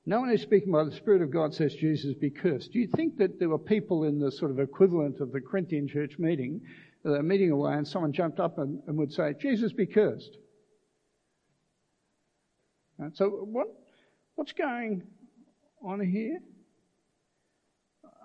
No 0.04 0.18
one 0.18 0.30
who's 0.30 0.42
speaking 0.42 0.72
by 0.72 0.84
the 0.84 0.92
Spirit 0.92 1.22
of 1.22 1.30
God 1.30 1.54
says 1.54 1.74
Jesus 1.74 2.14
be 2.14 2.30
cursed. 2.30 2.72
Do 2.72 2.80
you 2.80 2.88
think 2.88 3.18
that 3.18 3.38
there 3.38 3.48
were 3.48 3.58
people 3.58 4.04
in 4.04 4.18
the 4.18 4.32
sort 4.32 4.50
of 4.50 4.58
equivalent 4.58 5.20
of 5.20 5.30
the 5.30 5.40
Corinthian 5.40 5.86
church 5.86 6.18
meeting, 6.18 6.60
uh, 7.04 7.22
meeting 7.22 7.52
away, 7.52 7.74
and 7.74 7.86
someone 7.86 8.12
jumped 8.12 8.40
up 8.40 8.58
and, 8.58 8.82
and 8.88 8.96
would 8.98 9.12
say, 9.12 9.34
Jesus 9.40 9.72
be 9.72 9.86
cursed? 9.86 10.36
Right, 12.98 13.16
so 13.16 13.28
what, 13.28 13.68
what's 14.34 14.52
going 14.52 15.02
on 15.84 16.00
here? 16.00 16.40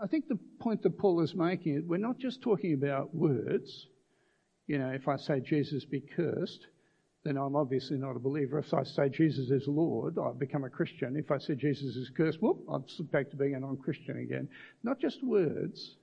I 0.01 0.07
think 0.07 0.27
the 0.27 0.39
point 0.59 0.81
that 0.83 0.97
Paul 0.97 1.21
is 1.21 1.35
making 1.35 1.75
is 1.75 1.83
we're 1.85 1.97
not 1.97 2.17
just 2.17 2.41
talking 2.41 2.73
about 2.73 3.13
words. 3.15 3.87
You 4.65 4.79
know, 4.79 4.89
if 4.89 5.07
I 5.07 5.17
say 5.17 5.39
Jesus 5.39 5.85
be 5.85 6.01
cursed, 6.01 6.67
then 7.27 7.37
I'm 7.37 7.55
obviously 7.57 7.97
not 7.97 8.15
a 8.15 8.19
believer. 8.19 8.57
If 8.59 8.73
I 8.73 8.83
say 8.83 9.09
Jesus 9.09 9.49
is 9.49 9.67
Lord, 9.67 10.17
I 10.17 10.31
become 10.31 10.63
a 10.63 10.69
Christian. 10.69 11.17
If 11.17 11.29
I 11.29 11.37
say 11.37 11.55
Jesus 11.55 11.97
is 11.97 12.09
cursed, 12.15 12.41
whoop, 12.41 12.63
I'm 12.71 12.85
back 13.11 13.29
to 13.31 13.35
being 13.35 13.55
a 13.55 13.59
non-Christian 13.59 14.17
again. 14.17 14.47
Not 14.81 14.99
just 14.99 15.21
words. 15.21 15.97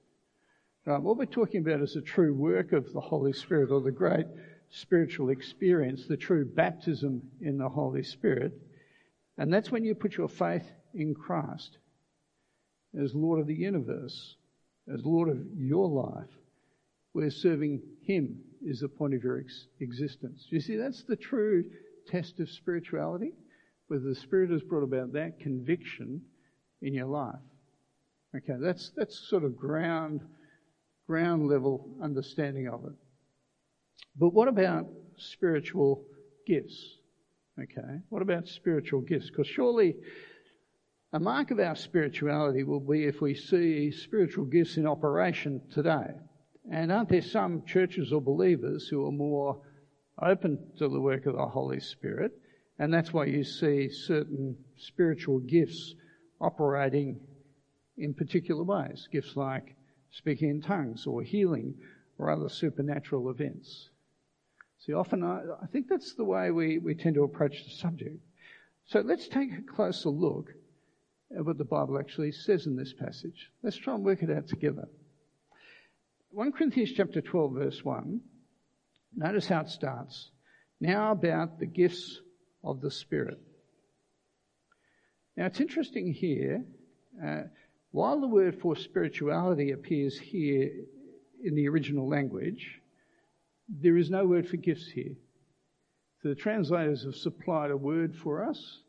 Right, 0.85 1.01
what 1.01 1.17
we're 1.17 1.25
talking 1.25 1.63
about 1.63 1.81
is 1.81 1.95
the 1.95 2.03
true 2.03 2.35
work 2.35 2.73
of 2.73 2.93
the 2.93 3.01
Holy 3.01 3.33
Spirit 3.33 3.71
or 3.71 3.81
the 3.81 3.91
great 3.91 4.27
spiritual 4.71 5.31
experience, 5.31 6.07
the 6.07 6.17
true 6.17 6.45
baptism 6.45 7.23
in 7.41 7.57
the 7.57 7.71
Holy 7.71 8.03
Spirit. 8.03 8.53
And 9.39 9.51
that's 9.51 9.71
when 9.71 9.85
you 9.85 9.95
put 9.95 10.19
your 10.19 10.29
faith 10.29 10.71
in 10.93 11.15
Christ 11.15 11.79
as 13.03 13.15
Lord 13.15 13.41
of 13.41 13.47
the 13.47 13.55
universe, 13.55 14.37
as 14.93 15.05
Lord 15.05 15.31
of 15.31 15.39
your 15.57 15.89
life, 15.89 16.29
We're 17.15 17.31
serving 17.31 17.81
Him 18.03 18.41
is 18.65 18.81
the 18.81 18.89
point 18.89 19.15
of 19.15 19.23
your 19.23 19.41
ex- 19.41 19.67
existence. 19.81 20.47
You 20.51 20.61
see, 20.61 20.77
that's 20.77 21.05
the 21.05 21.17
true 21.17 21.65
test 22.07 22.41
of 22.41 22.49
spirituality, 22.51 23.33
whether 23.89 24.05
the 24.05 24.15
Spirit 24.15 24.51
has 24.51 24.63
brought 24.63 24.83
about 24.83 25.13
that 25.13 25.39
conviction 25.41 26.23
in 26.83 26.95
your 26.95 27.07
life. 27.07 27.35
Okay, 28.37 28.59
that's, 28.61 28.91
that's 28.97 29.29
sort 29.29 29.45
of 29.45 29.57
ground, 29.57 30.21
ground 31.07 31.49
level 31.49 31.97
understanding 32.03 32.69
of 32.69 32.85
it. 32.85 32.95
But 34.17 34.35
what 34.35 34.49
about 34.49 34.87
spiritual 35.17 36.05
gifts? 36.47 36.99
Okay, 37.61 38.01
what 38.09 38.23
about 38.23 38.49
spiritual 38.49 39.01
gifts? 39.01 39.31
Because 39.31 39.47
surely 39.47 39.95
a 41.13 41.21
mark 41.21 41.53
of 41.53 41.61
our 41.61 41.77
spirituality 41.77 42.65
will 42.65 42.81
be 42.81 43.05
if 43.05 43.21
we 43.21 43.35
see 43.35 43.93
spiritual 43.93 44.47
gifts 44.47 44.77
in 44.77 44.87
operation 44.87 45.63
today. 45.73 46.11
And 46.71 46.91
aren't 46.91 47.11
there 47.11 47.23
some 47.23 47.65
churches 47.67 48.13
or 48.13 48.21
believers 48.21 48.89
who 48.89 49.07
are 49.07 49.13
more 49.13 49.61
open 50.21 50.59
to 50.79 50.89
the 50.89 51.01
work 51.01 51.27
of 51.27 51.37
the 51.37 51.47
Holy 51.47 51.81
Spirit? 51.81 52.33
And 52.79 52.93
that's 52.93 53.13
why 53.13 53.27
you 53.27 53.45
see 53.45 53.89
certain 53.91 54.57
spiritual 54.77 55.41
gifts 55.41 55.95
operating 56.41 57.21
in 57.97 58.15
particular 58.15 58.65
ways. 58.65 59.09
Gifts 59.13 59.37
like 59.37 59.77
speaking 60.11 60.51
in 60.51 60.63
tongues 60.63 61.07
or 61.07 61.23
healing 61.23 61.75
or 62.19 62.31
other 62.31 62.49
supernatural 62.49 63.31
events. 63.31 63.91
See, 64.81 64.93
often 64.93 65.23
I, 65.23 65.43
I 65.63 65.67
think 65.67 65.89
that's 65.89 66.15
the 66.15 66.25
way 66.25 66.51
we, 66.51 66.79
we 66.79 66.95
tend 66.95 67.15
to 67.15 67.25
approach 67.25 67.65
the 67.65 67.71
subject. 67.71 68.19
So 68.87 69.01
let's 69.01 69.29
take 69.29 69.51
a 69.53 69.63
closer 69.63 70.11
look 70.11 70.51
at 71.37 71.45
what 71.45 71.59
the 71.59 71.65
Bible 71.65 71.99
actually 71.99 72.33
says 72.33 72.67
in 72.67 72.77
this 72.77 72.93
passage. 72.93 73.51
Let's 73.63 73.77
try 73.77 73.95
and 73.95 74.05
work 74.05 74.23
it 74.23 74.31
out 74.31 74.47
together. 74.47 74.89
1 76.35 76.51
Corinthians 76.51 76.91
chapter 76.97 77.21
12 77.21 77.53
verse 77.55 77.85
1. 77.85 78.21
Notice 79.15 79.47
how 79.47 79.61
it 79.61 79.69
starts. 79.69 80.33
Now 80.81 81.13
about 81.13 81.61
the 81.61 81.67
gifts 81.67 82.21
of 82.65 82.81
the 82.81 82.91
Spirit. 82.91 83.39
Now 85.37 85.47
it's 85.47 85.61
interesting 85.61 86.13
here, 86.13 86.65
uh, 87.25 87.43
while 87.93 88.21
the 88.21 88.27
word 88.27 88.61
for 88.61 88.75
spirituality 88.75 89.71
appears 89.71 90.19
here 90.19 90.71
in 91.45 91.55
the 91.55 91.69
original 91.69 92.09
language, 92.09 92.81
there 93.69 93.97
is 93.97 94.11
no 94.11 94.27
word 94.27 94.49
for 94.49 94.57
gifts 94.57 94.89
here. 94.89 95.15
So 96.21 96.31
the 96.31 96.35
translators 96.35 97.05
have 97.05 97.15
supplied 97.15 97.71
a 97.71 97.77
word 97.77 98.13
for 98.17 98.45
us, 98.45 98.81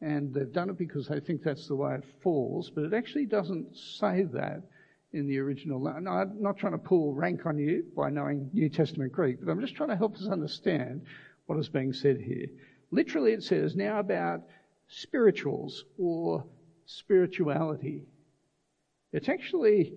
and 0.00 0.32
they've 0.32 0.52
done 0.52 0.70
it 0.70 0.78
because 0.78 1.08
they 1.08 1.18
think 1.18 1.42
that's 1.42 1.66
the 1.66 1.74
way 1.74 1.96
it 1.96 2.04
falls, 2.22 2.70
but 2.70 2.84
it 2.84 2.94
actually 2.94 3.26
doesn't 3.26 3.76
say 3.76 4.22
that 4.34 4.62
in 5.12 5.26
the 5.26 5.38
original. 5.38 5.80
No, 5.80 6.10
I'm 6.10 6.40
not 6.40 6.56
trying 6.56 6.72
to 6.72 6.78
pull 6.78 7.12
rank 7.12 7.46
on 7.46 7.58
you 7.58 7.84
by 7.96 8.10
knowing 8.10 8.50
New 8.52 8.68
Testament 8.68 9.12
Greek, 9.12 9.38
but 9.40 9.50
I'm 9.50 9.60
just 9.60 9.74
trying 9.74 9.90
to 9.90 9.96
help 9.96 10.14
us 10.16 10.26
understand 10.26 11.02
what 11.46 11.58
is 11.58 11.68
being 11.68 11.92
said 11.92 12.20
here. 12.20 12.46
Literally, 12.90 13.32
it 13.32 13.42
says 13.42 13.76
now 13.76 13.98
about 13.98 14.42
spirituals 14.88 15.84
or 15.98 16.44
spirituality. 16.86 18.04
It's 19.12 19.28
actually 19.28 19.94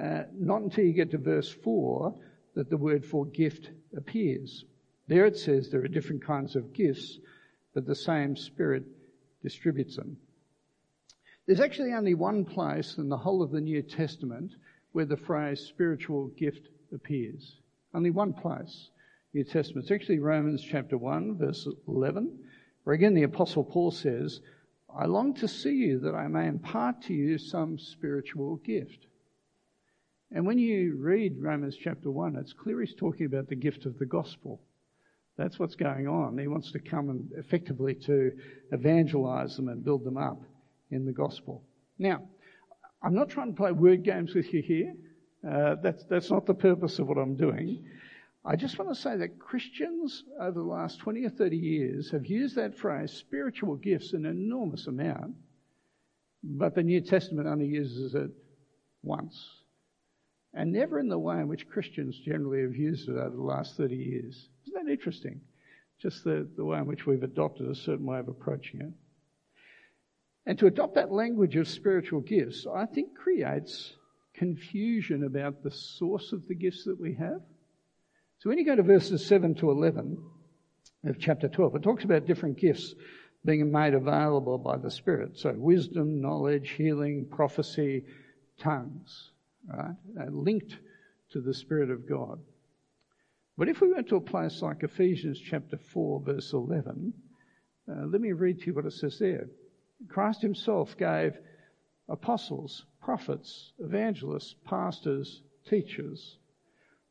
uh, 0.00 0.22
not 0.32 0.62
until 0.62 0.84
you 0.84 0.92
get 0.92 1.10
to 1.12 1.18
verse 1.18 1.50
4 1.50 2.14
that 2.54 2.70
the 2.70 2.76
word 2.76 3.04
for 3.04 3.26
gift 3.26 3.70
appears. 3.96 4.64
There 5.08 5.26
it 5.26 5.36
says 5.36 5.70
there 5.70 5.82
are 5.82 5.88
different 5.88 6.24
kinds 6.24 6.56
of 6.56 6.72
gifts, 6.72 7.18
but 7.74 7.86
the 7.86 7.94
same 7.94 8.36
Spirit 8.36 8.84
distributes 9.42 9.96
them. 9.96 10.16
There's 11.46 11.60
actually 11.60 11.92
only 11.92 12.14
one 12.14 12.44
place 12.44 12.98
in 12.98 13.08
the 13.08 13.16
whole 13.16 13.40
of 13.40 13.52
the 13.52 13.60
New 13.60 13.80
Testament 13.80 14.56
where 14.90 15.04
the 15.04 15.16
phrase 15.16 15.60
spiritual 15.60 16.26
gift 16.36 16.68
appears. 16.92 17.60
Only 17.94 18.10
one 18.10 18.32
place. 18.32 18.90
New 19.32 19.44
Testament. 19.44 19.84
It's 19.84 19.92
actually 19.92 20.18
Romans 20.18 20.60
chapter 20.60 20.98
1, 20.98 21.38
verse 21.38 21.68
11, 21.86 22.36
where 22.82 22.94
again 22.94 23.14
the 23.14 23.22
Apostle 23.22 23.62
Paul 23.62 23.92
says, 23.92 24.40
I 24.92 25.04
long 25.06 25.34
to 25.34 25.46
see 25.46 25.74
you 25.74 26.00
that 26.00 26.16
I 26.16 26.26
may 26.26 26.48
impart 26.48 27.02
to 27.02 27.14
you 27.14 27.38
some 27.38 27.78
spiritual 27.78 28.56
gift. 28.56 29.06
And 30.32 30.46
when 30.46 30.58
you 30.58 30.96
read 30.96 31.40
Romans 31.40 31.76
chapter 31.76 32.10
1, 32.10 32.34
it's 32.34 32.54
clear 32.54 32.80
he's 32.80 32.94
talking 32.94 33.26
about 33.26 33.48
the 33.48 33.54
gift 33.54 33.86
of 33.86 33.98
the 33.98 34.06
gospel. 34.06 34.60
That's 35.36 35.60
what's 35.60 35.76
going 35.76 36.08
on. 36.08 36.38
He 36.38 36.48
wants 36.48 36.72
to 36.72 36.80
come 36.80 37.08
and 37.08 37.30
effectively 37.36 37.94
to 38.06 38.32
evangelize 38.72 39.54
them 39.54 39.68
and 39.68 39.84
build 39.84 40.02
them 40.02 40.16
up 40.16 40.42
in 40.90 41.04
the 41.04 41.12
gospel. 41.12 41.62
Now, 41.98 42.22
I'm 43.02 43.14
not 43.14 43.28
trying 43.28 43.52
to 43.52 43.56
play 43.56 43.72
word 43.72 44.02
games 44.02 44.34
with 44.34 44.52
you 44.52 44.62
here. 44.62 44.94
Uh, 45.48 45.76
that's, 45.82 46.04
that's 46.04 46.30
not 46.30 46.46
the 46.46 46.54
purpose 46.54 46.98
of 46.98 47.06
what 47.06 47.18
I'm 47.18 47.36
doing. 47.36 47.84
I 48.44 48.54
just 48.56 48.78
want 48.78 48.94
to 48.94 49.00
say 49.00 49.16
that 49.16 49.40
Christians 49.40 50.22
over 50.40 50.60
the 50.60 50.66
last 50.66 51.00
20 51.00 51.24
or 51.24 51.30
30 51.30 51.56
years 51.56 52.10
have 52.10 52.26
used 52.26 52.54
that 52.56 52.76
phrase, 52.76 53.12
spiritual 53.12 53.74
gifts, 53.74 54.12
an 54.12 54.24
enormous 54.24 54.86
amount, 54.86 55.34
but 56.44 56.74
the 56.74 56.82
New 56.82 57.00
Testament 57.00 57.48
only 57.48 57.66
uses 57.66 58.14
it 58.14 58.30
once. 59.02 59.48
And 60.54 60.72
never 60.72 60.98
in 60.98 61.08
the 61.08 61.18
way 61.18 61.38
in 61.40 61.48
which 61.48 61.68
Christians 61.68 62.18
generally 62.24 62.62
have 62.62 62.76
used 62.76 63.08
it 63.08 63.16
over 63.16 63.36
the 63.36 63.42
last 63.42 63.76
30 63.76 63.96
years. 63.96 64.48
Isn't 64.66 64.86
that 64.86 64.90
interesting? 64.90 65.40
Just 66.00 66.22
the, 66.24 66.48
the 66.56 66.64
way 66.64 66.78
in 66.78 66.86
which 66.86 67.04
we've 67.04 67.22
adopted 67.24 67.68
a 67.68 67.74
certain 67.74 68.06
way 68.06 68.18
of 68.18 68.28
approaching 68.28 68.80
it. 68.80 68.92
And 70.46 70.58
to 70.60 70.66
adopt 70.66 70.94
that 70.94 71.10
language 71.10 71.56
of 71.56 71.66
spiritual 71.66 72.20
gifts, 72.20 72.66
I 72.72 72.86
think 72.86 73.16
creates 73.16 73.94
confusion 74.34 75.24
about 75.24 75.62
the 75.62 75.70
source 75.70 76.32
of 76.32 76.46
the 76.46 76.54
gifts 76.54 76.84
that 76.84 77.00
we 77.00 77.14
have. 77.14 77.40
So 78.38 78.50
when 78.50 78.58
you 78.58 78.64
go 78.64 78.76
to 78.76 78.82
verses 78.82 79.26
7 79.26 79.56
to 79.56 79.70
11 79.70 80.18
of 81.06 81.18
chapter 81.18 81.48
12, 81.48 81.76
it 81.76 81.82
talks 81.82 82.04
about 82.04 82.26
different 82.26 82.58
gifts 82.58 82.94
being 83.44 83.70
made 83.72 83.94
available 83.94 84.58
by 84.58 84.76
the 84.76 84.90
Spirit. 84.90 85.38
So 85.38 85.52
wisdom, 85.56 86.20
knowledge, 86.20 86.70
healing, 86.70 87.26
prophecy, 87.30 88.04
tongues, 88.58 89.30
right? 89.68 89.96
Linked 90.30 90.76
to 91.30 91.40
the 91.40 91.54
Spirit 91.54 91.90
of 91.90 92.08
God. 92.08 92.38
But 93.58 93.68
if 93.68 93.80
we 93.80 93.92
went 93.92 94.08
to 94.08 94.16
a 94.16 94.20
place 94.20 94.60
like 94.62 94.82
Ephesians 94.82 95.40
chapter 95.40 95.78
4, 95.78 96.20
verse 96.20 96.52
11, 96.52 97.12
uh, 97.88 98.06
let 98.06 98.20
me 98.20 98.32
read 98.32 98.60
to 98.60 98.66
you 98.66 98.74
what 98.74 98.84
it 98.84 98.92
says 98.92 99.18
there. 99.18 99.48
Christ 100.08 100.42
himself 100.42 100.96
gave 100.96 101.38
apostles, 102.08 102.84
prophets, 103.02 103.72
evangelists, 103.78 104.54
pastors, 104.64 105.42
teachers. 105.68 106.38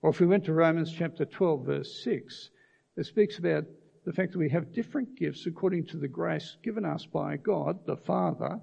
Or 0.02 0.12
if 0.12 0.20
we 0.20 0.28
went 0.28 0.46
to 0.46 0.54
Romans 0.54 0.94
chapter 0.96 1.26
12, 1.26 1.66
verse 1.66 2.04
6, 2.04 2.50
it 2.98 3.06
speaks 3.06 3.40
about 3.40 3.66
the 4.06 4.14
fact 4.14 4.32
that 4.34 4.40
we 4.40 4.50
have 4.50 4.74
different 4.74 5.18
gifts 5.18 5.46
according 5.48 5.88
to 5.88 5.98
the 5.98 6.08
grace 6.08 6.58
given 6.64 6.86
us 6.86 7.06
by 7.06 7.38
God, 7.38 7.86
the 7.86 7.98
Father. 7.98 8.60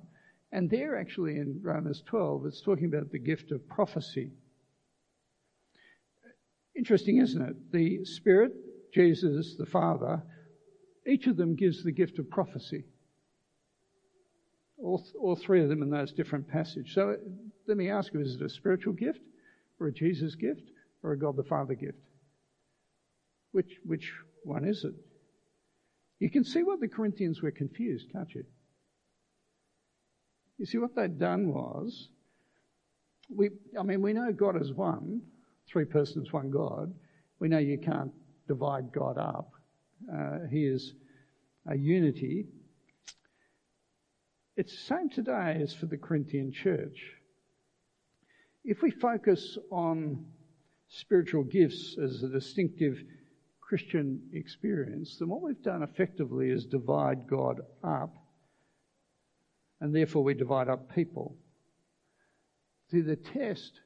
And 0.53 0.71
there, 0.71 0.97
actually, 0.97 1.37
in 1.37 1.61
Romans 1.63 2.03
12, 2.07 2.47
it's 2.47 2.63
talking 2.63 2.87
about 2.87 3.11
the 3.11 3.19
gift 3.19 3.51
of 3.51 3.69
prophecy. 3.69 4.31
Interesting, 6.77 7.19
isn't 7.19 7.43
it? 7.43 7.73
The 7.73 8.05
Spirit, 8.05 8.53
Jesus, 8.95 9.57
the 9.59 9.67
Father, 9.67 10.23
each 11.07 11.27
of 11.27 11.37
them 11.37 11.57
gives 11.57 11.83
the 11.83 11.93
gift 11.93 12.19
of 12.19 12.31
prophecy. 12.31 12.85
All, 14.83 15.05
all 15.21 15.37
three 15.37 15.63
of 15.63 15.69
them 15.69 15.83
in 15.83 15.91
those 15.91 16.13
different 16.13 16.49
passages. 16.49 16.93
So 16.95 17.17
let 17.67 17.77
me 17.77 17.89
ask 17.89 18.13
you, 18.13 18.21
is 18.21 18.35
it 18.35 18.43
a 18.43 18.49
spiritual 18.49 18.95
gift 18.95 19.21
or 19.79 19.87
a 19.87 19.93
Jesus 19.93 20.35
gift 20.35 20.63
or 21.03 21.13
a 21.13 21.19
God 21.19 21.37
the 21.37 21.45
Father 21.45 21.75
gift? 21.75 21.99
Which, 23.53 23.79
which 23.85 24.13
one 24.45 24.65
is 24.65 24.85
it? 24.85 24.95
You 26.19 26.31
can 26.31 26.45
see 26.45 26.63
what 26.63 26.81
the 26.81 26.89
Corinthians 26.89 27.43
were 27.43 27.51
confused, 27.51 28.07
can't 28.13 28.33
you? 28.35 28.45
You 30.59 30.67
see, 30.67 30.79
what 30.79 30.95
they'd 30.95 31.19
done 31.19 31.53
was, 31.53 32.09
we, 33.29 33.51
I 33.79 33.83
mean, 33.83 34.03
we 34.03 34.13
know 34.13 34.33
God 34.33 34.61
is 34.61 34.73
one, 34.73 35.23
three 35.69 35.85
persons, 35.85 36.33
one 36.33 36.51
God. 36.51 36.95
We 37.41 37.49
know 37.49 37.59
you 37.59 37.79
can't 37.79 38.13
divide 38.47 38.93
God 38.93 39.19
up. 39.19 39.51
Uh, 40.13 40.47
he 40.51 40.65
is 40.65 40.95
a 41.67 41.77
unity. 41.77 42.47
It's 44.57 44.73
the 44.73 44.95
same 44.95 45.09
today 45.09 45.59
as 45.63 45.73
for 45.73 45.87
the 45.87 45.97
Corinthian 45.97 46.53
church. 46.53 47.15
If 48.65 48.83
we 48.83 48.91
focus 48.91 49.57
on 49.71 50.27
spiritual 50.89 51.45
gifts 51.45 51.97
as 52.03 52.23
a 52.23 52.29
distinctive 52.29 53.03
Christian 53.61 54.21
experience, 54.35 55.17
then 55.19 55.29
what 55.29 55.41
we've 55.41 55.63
done 55.63 55.83
effectively 55.83 56.51
is 56.51 56.67
divide 56.67 57.27
God 57.27 57.63
up, 57.83 58.15
and 59.81 59.95
therefore 59.95 60.23
we 60.23 60.35
divide 60.35 60.69
up 60.69 60.95
people. 60.95 61.35
See, 62.91 63.01
the 63.01 63.17
test 63.17 63.81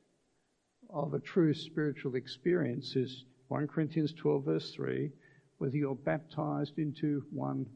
of 0.90 1.14
a 1.14 1.20
true 1.20 1.54
spiritual 1.54 2.16
experience 2.16 2.96
is 2.96 3.24
1 3.48 3.68
Corinthians 3.68 4.12
12, 4.12 4.44
verse 4.44 4.72
3 4.72 5.12
whether 5.58 5.76
you're 5.76 5.94
baptized 5.94 6.78
into 6.78 7.22
one 7.32 7.66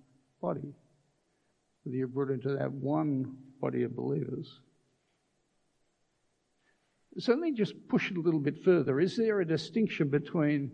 body, 0.43 0.75
whether 1.91 1.99
you're 1.99 2.07
brought 2.07 2.31
into 2.31 2.51
that 2.51 2.71
one 2.71 3.37
body 3.61 3.83
of 3.83 3.97
believers. 3.97 4.61
So 7.19 7.33
let 7.33 7.41
me 7.41 7.51
just 7.51 7.75
push 7.89 8.13
it 8.13 8.17
a 8.17 8.21
little 8.21 8.39
bit 8.39 8.63
further. 8.63 9.01
Is 9.01 9.17
there 9.17 9.41
a 9.41 9.45
distinction 9.45 10.09
between 10.09 10.71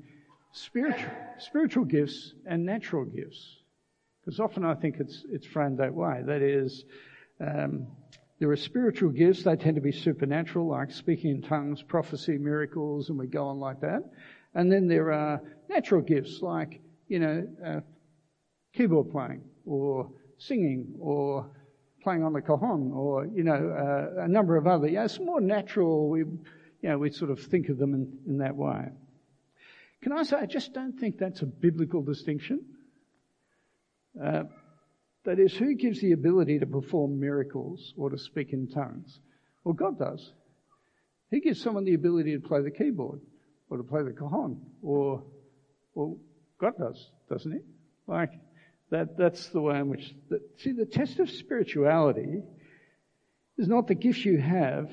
spiritual, 0.52 1.10
spiritual 1.38 1.84
gifts 1.86 2.34
and 2.44 2.66
natural 2.66 3.06
gifts? 3.06 3.56
Because 4.20 4.40
often 4.40 4.62
I 4.62 4.74
think 4.74 4.96
it's, 5.00 5.24
it's 5.30 5.46
framed 5.46 5.78
that 5.78 5.94
way. 5.94 6.20
That 6.22 6.42
is, 6.42 6.84
um, 7.40 7.86
there 8.38 8.50
are 8.50 8.56
spiritual 8.56 9.08
gifts, 9.08 9.44
they 9.44 9.56
tend 9.56 9.76
to 9.76 9.80
be 9.80 9.92
supernatural, 9.92 10.68
like 10.68 10.90
speaking 10.90 11.30
in 11.30 11.40
tongues, 11.40 11.82
prophecy, 11.82 12.36
miracles, 12.36 13.08
and 13.08 13.18
we 13.18 13.26
go 13.26 13.46
on 13.46 13.58
like 13.58 13.80
that. 13.80 14.02
And 14.52 14.70
then 14.70 14.86
there 14.86 15.12
are 15.12 15.40
natural 15.70 16.02
gifts, 16.02 16.42
like, 16.42 16.82
you 17.08 17.20
know, 17.20 17.48
uh, 17.64 17.80
keyboard 18.74 19.10
playing, 19.10 19.40
or 19.64 20.10
singing, 20.38 20.94
or 21.00 21.50
playing 22.02 22.22
on 22.22 22.32
the 22.32 22.40
cajon, 22.40 22.92
or, 22.94 23.26
you 23.26 23.42
know, 23.42 23.52
uh, 23.52 24.22
a 24.24 24.28
number 24.28 24.56
of 24.56 24.66
other, 24.66 24.88
yeah, 24.88 25.04
it's 25.04 25.18
more 25.18 25.40
natural. 25.40 26.08
We, 26.08 26.20
you 26.20 26.38
know, 26.82 26.98
we 26.98 27.10
sort 27.10 27.30
of 27.30 27.40
think 27.40 27.68
of 27.68 27.78
them 27.78 27.94
in, 27.94 28.18
in 28.26 28.38
that 28.38 28.54
way. 28.54 28.90
Can 30.02 30.12
I 30.12 30.22
say, 30.22 30.36
I 30.36 30.46
just 30.46 30.72
don't 30.72 30.98
think 30.98 31.18
that's 31.18 31.42
a 31.42 31.46
biblical 31.46 32.02
distinction. 32.02 32.64
Uh, 34.22 34.44
that 35.24 35.40
is, 35.40 35.52
who 35.54 35.74
gives 35.74 36.00
the 36.00 36.12
ability 36.12 36.60
to 36.60 36.66
perform 36.66 37.18
miracles 37.18 37.92
or 37.96 38.10
to 38.10 38.18
speak 38.18 38.52
in 38.52 38.68
tongues? 38.68 39.18
Well, 39.64 39.74
God 39.74 39.98
does. 39.98 40.32
He 41.30 41.40
gives 41.40 41.60
someone 41.60 41.84
the 41.84 41.94
ability 41.94 42.34
to 42.34 42.40
play 42.40 42.62
the 42.62 42.70
keyboard 42.70 43.20
or 43.68 43.78
to 43.78 43.82
play 43.82 44.04
the 44.04 44.12
cajon, 44.12 44.60
or, 44.80 45.24
well, 45.94 46.18
God 46.60 46.74
does, 46.78 47.10
doesn't 47.28 47.50
he? 47.50 47.58
Like, 48.06 48.30
that, 48.90 49.16
that's 49.16 49.48
the 49.48 49.60
way 49.60 49.78
in 49.78 49.88
which, 49.88 50.14
the, 50.28 50.40
see, 50.58 50.72
the 50.72 50.86
test 50.86 51.18
of 51.18 51.30
spirituality 51.30 52.42
is 53.58 53.68
not 53.68 53.86
the 53.86 53.94
gifts 53.94 54.24
you 54.24 54.38
have 54.38 54.90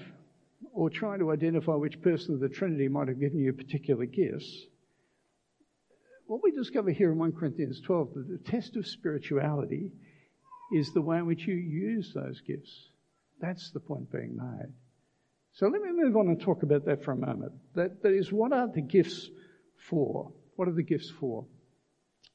or 0.74 0.90
trying 0.90 1.20
to 1.20 1.32
identify 1.32 1.74
which 1.74 2.02
person 2.02 2.34
of 2.34 2.40
the 2.40 2.50
Trinity 2.50 2.88
might 2.88 3.08
have 3.08 3.20
given 3.20 3.40
you 3.40 3.54
particular 3.54 4.06
gifts 4.06 4.65
what 6.34 6.41
we 6.44 6.52
discover 6.52 6.89
here 6.91 7.12
in 7.12 7.17
1 7.17 7.34
Corinthians 7.34 7.80
12, 7.82 8.13
that 8.15 8.28
the 8.28 8.52
test 8.52 8.76
of 8.76 8.88
spirituality 8.88 9.91
is 10.72 10.91
the 10.91 11.02
way 11.02 11.17
in 11.17 11.26
which 11.26 11.46
you 11.46 11.54
use 11.54 12.12
those 12.13 12.41
gifts. 12.41 12.89
That's 13.39 13.72
the 13.72 13.80
point 13.80 14.12
being 14.12 14.38
made. 14.38 14.74
So 15.54 15.67
let 15.67 15.82
me 15.82 15.91
move 15.91 16.15
on 16.17 16.30
and 16.30 16.41
talk 16.41 16.63
about 16.63 16.86
that 16.86 17.04
for 17.04 17.12
a 17.12 17.17
moment. 17.17 17.52
That, 17.76 18.02
that 18.02 18.13
is, 18.13 18.32
what 18.32 18.54
are 18.54 18.67
the 18.67 18.82
gifts 18.82 19.30
for? 19.89 20.32
What 20.56 20.67
are 20.67 20.74
the 20.74 20.82
gifts 20.82 21.12
for? 21.20 21.46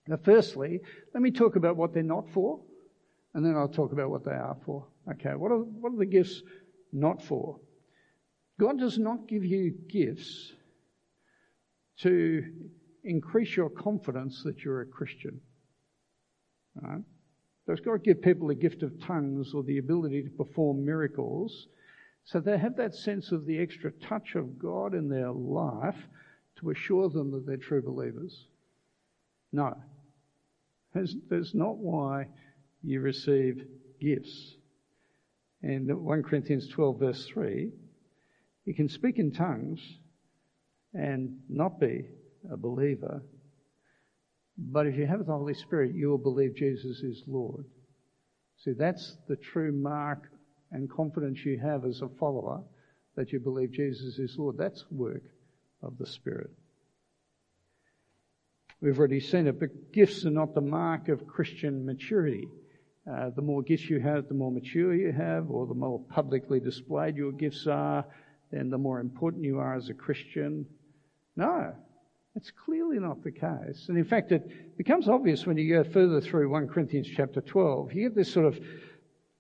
Now, 0.09 0.19
firstly, 0.25 0.81
let 1.13 1.23
me 1.23 1.31
talk 1.31 1.57
about 1.57 1.77
what 1.77 1.93
they're 1.93 2.03
not 2.03 2.31
for, 2.31 2.61
and 3.35 3.45
then 3.45 3.55
I'll 3.55 3.69
talk 3.69 3.93
about 3.93 4.09
what 4.09 4.25
they 4.25 4.33
are 4.33 4.57
for. 4.65 4.87
Okay, 5.13 5.35
what 5.35 5.53
are, 5.53 5.59
what 5.59 5.93
are 5.93 5.99
the 5.99 6.07
gifts 6.07 6.43
not 6.93 7.23
for? 7.23 7.61
God 8.59 8.79
does 8.79 8.99
not 8.99 9.29
give 9.29 9.45
you 9.45 9.75
gifts 9.89 10.53
to 11.99 12.43
increase 13.05 13.55
your 13.55 13.69
confidence 13.69 14.43
that 14.45 14.65
you're 14.65 14.81
a 14.81 14.87
Christian. 14.87 15.41
Right? 16.81 17.03
Does 17.67 17.81
God 17.81 18.03
give 18.03 18.23
people 18.23 18.49
the 18.49 18.55
gift 18.55 18.83
of 18.83 18.99
tongues 19.01 19.53
or 19.53 19.63
the 19.63 19.77
ability 19.77 20.23
to 20.23 20.31
perform 20.31 20.87
miracles 20.87 21.69
so 22.25 22.41
they 22.41 22.57
have 22.57 22.77
that 22.77 22.95
sense 22.95 23.31
of 23.31 23.45
the 23.45 23.59
extra 23.59 23.93
touch 23.93 24.37
of 24.37 24.59
God 24.59 24.95
in 24.95 25.11
their 25.11 25.31
life 25.31 26.09
to 26.61 26.71
assure 26.71 27.11
them 27.11 27.31
that 27.33 27.47
they're 27.47 27.59
true 27.59 27.83
believers? 27.83 28.47
No. 29.53 29.77
That's, 30.95 31.15
that's 31.29 31.55
not 31.55 31.77
why 31.77 32.27
you 32.83 33.01
receive 33.01 33.65
gifts. 34.01 34.55
And 35.63 35.89
1 35.89 36.23
Corinthians 36.23 36.69
12, 36.69 36.99
verse 36.99 37.27
3, 37.27 37.73
you 38.65 38.75
can 38.75 38.89
speak 38.89 39.19
in 39.19 39.33
tongues 39.33 39.81
and 40.95 41.39
not 41.49 41.81
be 41.81 42.07
a 42.51 42.57
believer. 42.57 43.23
But 44.57 44.87
if 44.87 44.97
you 44.97 45.07
have 45.07 45.27
the 45.27 45.33
Holy 45.33 45.55
Spirit, 45.55 45.95
you 45.95 46.09
will 46.09 46.19
believe 46.19 46.55
Jesus 46.57 47.01
is 47.01 47.23
Lord. 47.27 47.65
See, 48.59 48.73
that's 48.73 49.17
the 49.29 49.37
true 49.37 49.73
mark 49.73 50.31
and 50.73 50.91
confidence 50.91 51.45
you 51.45 51.59
have 51.59 51.85
as 51.85 52.03
a 52.03 52.09
follower 52.19 52.63
that 53.17 53.33
you 53.33 53.41
believe 53.41 53.73
Jesus 53.73 54.19
is 54.19 54.37
Lord. 54.39 54.57
That's 54.59 54.85
work 54.91 55.23
of 55.83 55.97
the 55.99 56.07
Spirit. 56.07 56.51
We've 58.81 58.99
already 58.99 59.21
seen 59.21 59.49
it, 59.49 59.59
but 59.59 59.93
gifts 59.93 60.25
are 60.25 60.31
not 60.31 60.55
the 60.55 60.61
mark 60.61 61.09
of 61.09 61.27
Christian 61.27 61.85
maturity. 61.85 62.49
Uh, 63.11 63.31
the 63.31 63.43
more 63.43 63.63
gifts 63.63 63.91
you 63.91 63.99
have, 64.01 64.29
the 64.29 64.35
more 64.35 64.53
mature 64.53 64.95
you 64.95 65.13
have, 65.13 65.51
or 65.51 65.67
the 65.67 65.75
more 65.75 66.01
publicly 66.11 66.61
displayed 66.61 67.17
your 67.17 67.33
gifts 67.33 67.67
are, 67.67 68.05
then 68.53 68.71
the 68.71 68.79
more 68.79 69.01
important 69.01 69.45
you 69.45 69.59
are 69.59 69.75
as 69.75 69.89
a 69.89 69.95
Christian. 69.95 70.65
No, 71.35 71.75
it's 72.37 72.53
clearly 72.53 73.01
not 73.01 73.25
the 73.25 73.33
case. 73.33 73.87
And 73.89 73.99
in 73.99 74.05
fact, 74.05 74.31
it 74.31 74.77
becomes 74.77 75.09
obvious 75.09 75.45
when 75.45 75.57
you 75.57 75.75
go 75.75 75.91
further 75.91 76.21
through 76.21 76.49
1 76.49 76.69
Corinthians 76.69 77.09
chapter 77.09 77.41
12. 77.41 77.95
You 77.95 78.09
get 78.09 78.15
this 78.15 78.33
sort 78.33 78.47
of 78.47 78.61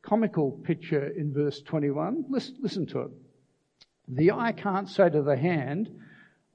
comical 0.02 0.50
picture 0.50 1.06
in 1.06 1.32
verse 1.32 1.62
21. 1.62 2.24
Listen, 2.28 2.56
listen 2.60 2.86
to 2.86 3.00
it. 3.02 3.10
The 4.08 4.32
eye 4.32 4.52
can't 4.52 4.88
say 4.88 5.10
to 5.10 5.22
the 5.22 5.36
hand, 5.36 5.90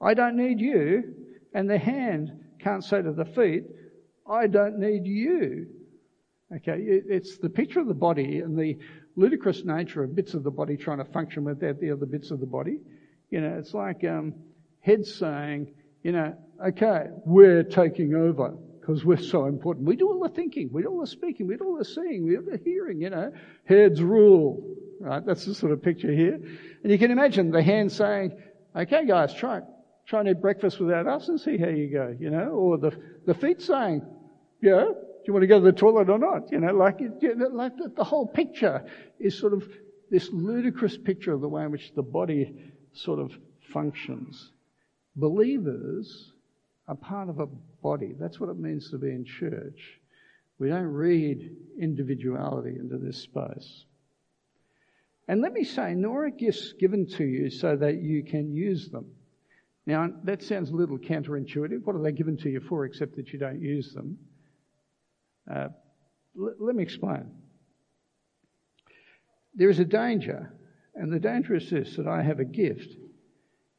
I 0.02 0.16
don't 0.16 0.36
need 0.36 0.60
you. 0.60 1.14
And 1.54 1.70
the 1.70 1.78
hand 1.78 2.43
can't 2.64 2.84
say 2.84 3.02
to 3.02 3.12
the 3.12 3.26
feet, 3.26 3.64
I 4.30 4.48
don't 4.48 4.80
need 4.80 5.06
you. 5.06 5.68
Okay, 6.56 6.78
it's 6.80 7.38
the 7.40 7.50
picture 7.50 7.80
of 7.80 7.88
the 7.88 7.94
body 7.94 8.40
and 8.40 8.58
the 8.58 8.78
ludicrous 9.16 9.64
nature 9.66 10.04
of 10.04 10.16
bits 10.16 10.34
of 10.34 10.44
the 10.44 10.52
body 10.52 10.78
trying 10.78 11.00
to 11.00 11.06
function 11.06 11.44
without 11.44 11.80
the 11.80 11.92
other 11.92 12.06
bits 12.06 12.32
of 12.32 12.40
the 12.40 12.46
body. 12.46 12.80
You 13.32 13.42
know, 13.42 13.56
it's 13.58 13.74
like 13.74 14.04
um, 14.04 14.36
head 14.82 15.06
saying, 15.06 15.74
you 16.04 16.12
know, 16.12 16.36
okay, 16.64 17.08
we're 17.26 17.64
taking 17.64 18.14
over 18.14 18.56
because 18.80 19.04
we're 19.04 19.18
so 19.18 19.46
important. 19.46 19.88
We 19.88 19.96
do 19.96 20.10
all 20.10 20.20
the 20.20 20.30
thinking, 20.30 20.70
we 20.72 20.84
do 20.84 20.90
all 20.90 21.02
the 21.02 21.08
speaking, 21.08 21.48
we 21.48 21.56
do 21.56 21.64
all 21.64 21.78
the 21.78 21.86
seeing, 21.86 22.26
we 22.26 22.36
do 22.36 22.48
the 22.52 22.60
hearing, 22.64 23.02
you 23.02 23.10
know. 23.10 23.32
Heads 23.66 24.02
rule, 24.02 24.76
right? 25.00 25.26
That's 25.26 25.46
the 25.46 25.56
sort 25.56 25.72
of 25.72 25.82
picture 25.82 26.12
here. 26.12 26.36
And 26.84 26.92
you 26.92 27.00
can 27.00 27.10
imagine 27.10 27.50
the 27.50 27.64
hand 27.64 27.92
saying, 27.92 28.34
okay 28.76 29.06
guys, 29.06 29.34
try, 29.34 29.62
try 30.06 30.20
and 30.20 30.30
eat 30.30 30.42
breakfast 30.42 30.80
without 30.80 31.08
us 31.08 31.28
and 31.30 31.40
see 31.40 31.58
how 31.58 31.70
you 31.70 31.88
go, 31.88 32.16
you 32.20 32.30
know. 32.30 32.50
Or 32.50 32.78
the, 32.78 32.92
the 33.26 33.34
feet 33.34 33.62
saying, 33.62 34.02
yeah, 34.62 34.86
do 34.86 35.28
you 35.28 35.34
want 35.34 35.44
to 35.44 35.48
go 35.48 35.60
to 35.60 35.66
the 35.66 35.72
toilet 35.72 36.10
or 36.10 36.18
not? 36.18 36.52
You 36.52 36.60
know, 36.60 36.74
like, 36.74 37.00
like 37.00 37.78
the, 37.78 37.92
the 37.96 38.04
whole 38.04 38.28
picture 38.28 38.86
is 39.20 39.38
sort 39.38 39.54
of 39.54 39.64
this 40.12 40.30
ludicrous 40.32 40.98
picture 40.98 41.34
of 41.34 41.42
the 41.42 41.48
way 41.48 41.64
in 41.64 41.72
which 41.72 41.94
the 41.96 42.04
body 42.04 42.54
sort 42.94 43.20
of 43.20 43.32
functions. 43.72 44.52
Believers 45.16 46.32
are 46.88 46.96
part 46.96 47.30
of 47.30 47.40
a 47.40 47.48
body. 47.82 48.14
That's 48.20 48.40
what 48.40 48.50
it 48.50 48.58
means 48.58 48.90
to 48.92 48.98
be 48.98 49.10
in 49.10 49.26
church. 49.26 50.00
We 50.60 50.70
don't 50.70 50.94
read 50.94 51.56
individuality 51.80 52.78
into 52.80 52.98
this 52.98 53.18
space. 53.18 53.86
And 55.28 55.42
let 55.42 55.54
me 55.54 55.64
say, 55.64 55.94
nor 55.94 56.26
are 56.26 56.30
gifts 56.30 56.74
given 56.74 57.08
to 57.18 57.24
you 57.24 57.50
so 57.50 57.76
that 57.78 58.02
you 58.02 58.24
can 58.24 58.54
use 58.54 58.90
them. 58.90 59.06
Now, 59.86 60.10
that 60.24 60.42
sounds 60.44 60.70
a 60.72 60.76
little 60.76 60.98
counterintuitive. 60.98 61.84
What 61.84 61.96
are 61.96 62.02
they 62.02 62.12
given 62.14 62.38
to 62.38 62.50
you 62.50 62.62
for 62.62 62.86
except 62.86 63.16
that 63.18 63.34
you 63.34 63.40
don't 63.40 63.62
use 63.62 63.94
them? 63.94 64.18
Uh, 65.50 65.68
l- 66.40 66.56
let 66.60 66.76
me 66.76 66.84
explain. 66.84 67.32
there 69.56 69.70
is 69.70 69.80
a 69.80 69.86
danger, 69.86 70.54
and 70.96 71.12
the 71.12 71.20
danger 71.20 71.56
is 71.56 71.70
this 71.70 71.96
that 71.98 72.08
I 72.08 72.22
have 72.24 72.40
a 72.40 72.46
gift, 72.46 72.90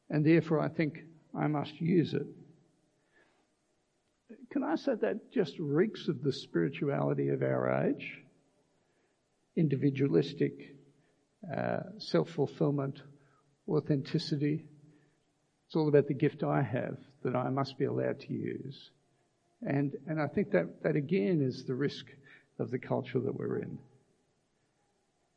and 0.09 0.25
therefore 0.25 0.59
I 0.59 0.69
think 0.69 0.99
I 1.37 1.47
must 1.47 1.81
use 1.81 2.13
it. 2.13 2.27
Can 4.51 4.63
I 4.63 4.75
say 4.75 4.93
that 5.01 5.31
just 5.31 5.57
reeks 5.59 6.07
of 6.07 6.21
the 6.21 6.31
spirituality 6.31 7.29
of 7.29 7.41
our 7.41 7.85
age? 7.87 8.21
Individualistic, 9.57 10.53
uh, 11.55 11.79
self 11.97 12.29
fulfillment, 12.29 13.01
authenticity. 13.67 14.65
It's 15.75 15.81
all 15.81 15.89
about 15.89 16.07
the 16.07 16.13
gift 16.13 16.41
I 16.41 16.61
have 16.61 16.95
that 17.25 17.35
I 17.35 17.49
must 17.49 17.77
be 17.77 17.83
allowed 17.83 18.21
to 18.21 18.33
use. 18.33 18.91
And, 19.61 19.93
and 20.07 20.21
I 20.21 20.27
think 20.27 20.51
that, 20.51 20.83
that 20.83 20.95
again 20.95 21.41
is 21.41 21.65
the 21.65 21.75
risk 21.75 22.05
of 22.59 22.71
the 22.71 22.79
culture 22.79 23.19
that 23.19 23.35
we're 23.37 23.57
in. 23.57 23.77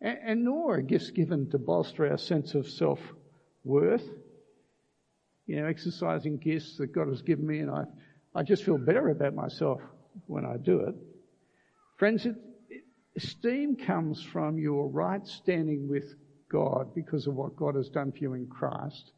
And, 0.01 0.19
and 0.25 0.45
nor 0.45 0.77
are 0.77 0.81
gifts 0.81 1.11
given 1.11 1.51
to 1.51 1.59
bolster 1.59 2.09
our 2.09 2.19
sense 2.19 2.55
of 2.55 2.69
self 2.69 3.01
worth. 3.65 4.05
You 5.49 5.57
know, 5.57 5.67
exercising 5.67 6.37
gifts 6.37 6.77
that 6.77 6.95
God 6.95 7.09
has 7.09 7.23
given 7.23 7.45
me, 7.45 7.59
and 7.59 7.73
I, 7.73 7.83
I 8.33 8.45
just 8.45 8.63
feel 8.63 8.79
better 8.79 9.09
about 9.09 9.35
myself 9.35 9.81
when 10.29 10.47
I 10.47 10.57
do 10.57 10.83
it. 10.83 10.95
Friends, 11.97 12.25
it, 12.27 12.37
it, 12.71 12.85
esteem 13.17 13.75
comes 13.75 14.23
from 14.23 14.57
your 14.57 14.89
right 14.89 15.27
standing 15.27 15.89
with 15.89 16.15
God 16.49 16.95
because 16.95 17.27
of 17.27 17.35
what 17.35 17.57
God 17.57 17.75
has 17.75 17.89
done 17.89 18.13
for 18.13 18.19
you 18.19 18.35
in 18.35 18.47
Christ, 18.47 19.11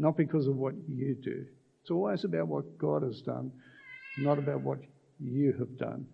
not 0.00 0.16
because 0.16 0.46
of 0.46 0.56
what 0.56 0.72
you 0.88 1.14
do. 1.14 1.44
It's 1.82 1.90
always 1.90 2.24
about 2.24 2.48
what 2.48 2.78
God 2.78 3.02
has 3.02 3.20
done, 3.20 3.52
not 4.16 4.38
about 4.38 4.62
what 4.62 4.78
you 5.18 5.52
have 5.58 5.76
done. 5.76 6.06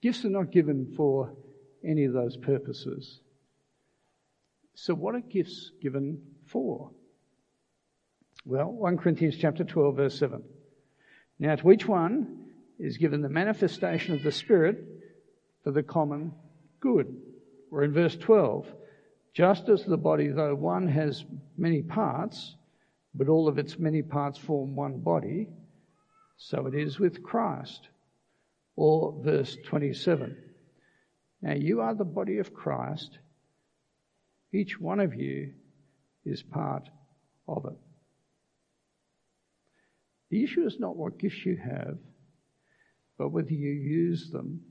Gifts 0.00 0.24
are 0.24 0.30
not 0.30 0.50
given 0.50 0.94
for 0.96 1.36
any 1.86 2.06
of 2.06 2.14
those 2.14 2.38
purposes. 2.38 3.20
So 4.74 4.94
what 4.94 5.14
are 5.14 5.20
gifts 5.20 5.72
given 5.82 6.22
for? 6.46 6.90
Well, 8.46 8.72
1 8.72 8.96
Corinthians 8.96 9.36
chapter 9.38 9.62
12 9.62 9.96
verse 9.96 10.18
7. 10.18 10.42
Now 11.38 11.56
to 11.56 11.70
each 11.70 11.86
one 11.86 12.46
is 12.78 12.96
given 12.96 13.20
the 13.20 13.28
manifestation 13.28 14.14
of 14.14 14.22
the 14.22 14.32
Spirit 14.32 14.78
for 15.64 15.70
the 15.70 15.82
common 15.82 16.32
good. 16.80 17.14
Or 17.70 17.84
in 17.84 17.92
verse 17.92 18.16
12, 18.16 18.66
just 19.34 19.68
as 19.68 19.84
the 19.84 19.96
body, 19.96 20.28
though 20.28 20.54
one 20.54 20.86
has 20.88 21.24
many 21.56 21.82
parts, 21.82 22.54
but 23.14 23.28
all 23.28 23.48
of 23.48 23.58
its 23.58 23.78
many 23.78 24.02
parts 24.02 24.38
form 24.38 24.74
one 24.74 25.00
body, 25.00 25.48
so 26.36 26.66
it 26.66 26.74
is 26.74 26.98
with 26.98 27.22
Christ. 27.22 27.88
Or 28.74 29.20
verse 29.22 29.56
27. 29.66 30.36
Now 31.42 31.54
you 31.54 31.80
are 31.80 31.94
the 31.94 32.04
body 32.04 32.38
of 32.38 32.54
Christ. 32.54 33.18
Each 34.52 34.78
one 34.78 35.00
of 35.00 35.14
you 35.14 35.52
is 36.24 36.42
part 36.42 36.88
of 37.48 37.64
it. 37.66 37.78
The 40.30 40.44
issue 40.44 40.64
is 40.64 40.80
not 40.80 40.96
what 40.96 41.18
gifts 41.18 41.44
you 41.44 41.56
have, 41.56 41.98
but 43.18 43.28
whether 43.28 43.52
you 43.52 43.70
use 43.70 44.30
them 44.30 44.62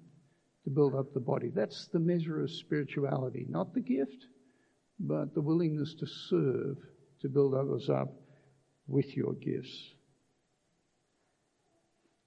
to 0.64 0.70
build 0.72 0.96
up 0.96 1.14
the 1.14 1.20
body. 1.20 1.52
That's 1.54 1.88
the 1.88 2.00
measure 2.00 2.42
of 2.42 2.52
spirituality, 2.52 3.46
not 3.48 3.74
the 3.74 3.82
gift, 3.82 4.26
but 5.02 5.34
the 5.34 5.42
willingness 5.42 5.96
to 5.96 6.06
serve, 6.06 6.78
to 7.22 7.30
build 7.30 7.54
others 7.54 7.90
up 7.90 8.14
with 8.88 9.16
your 9.16 9.34
gifts. 9.34 9.94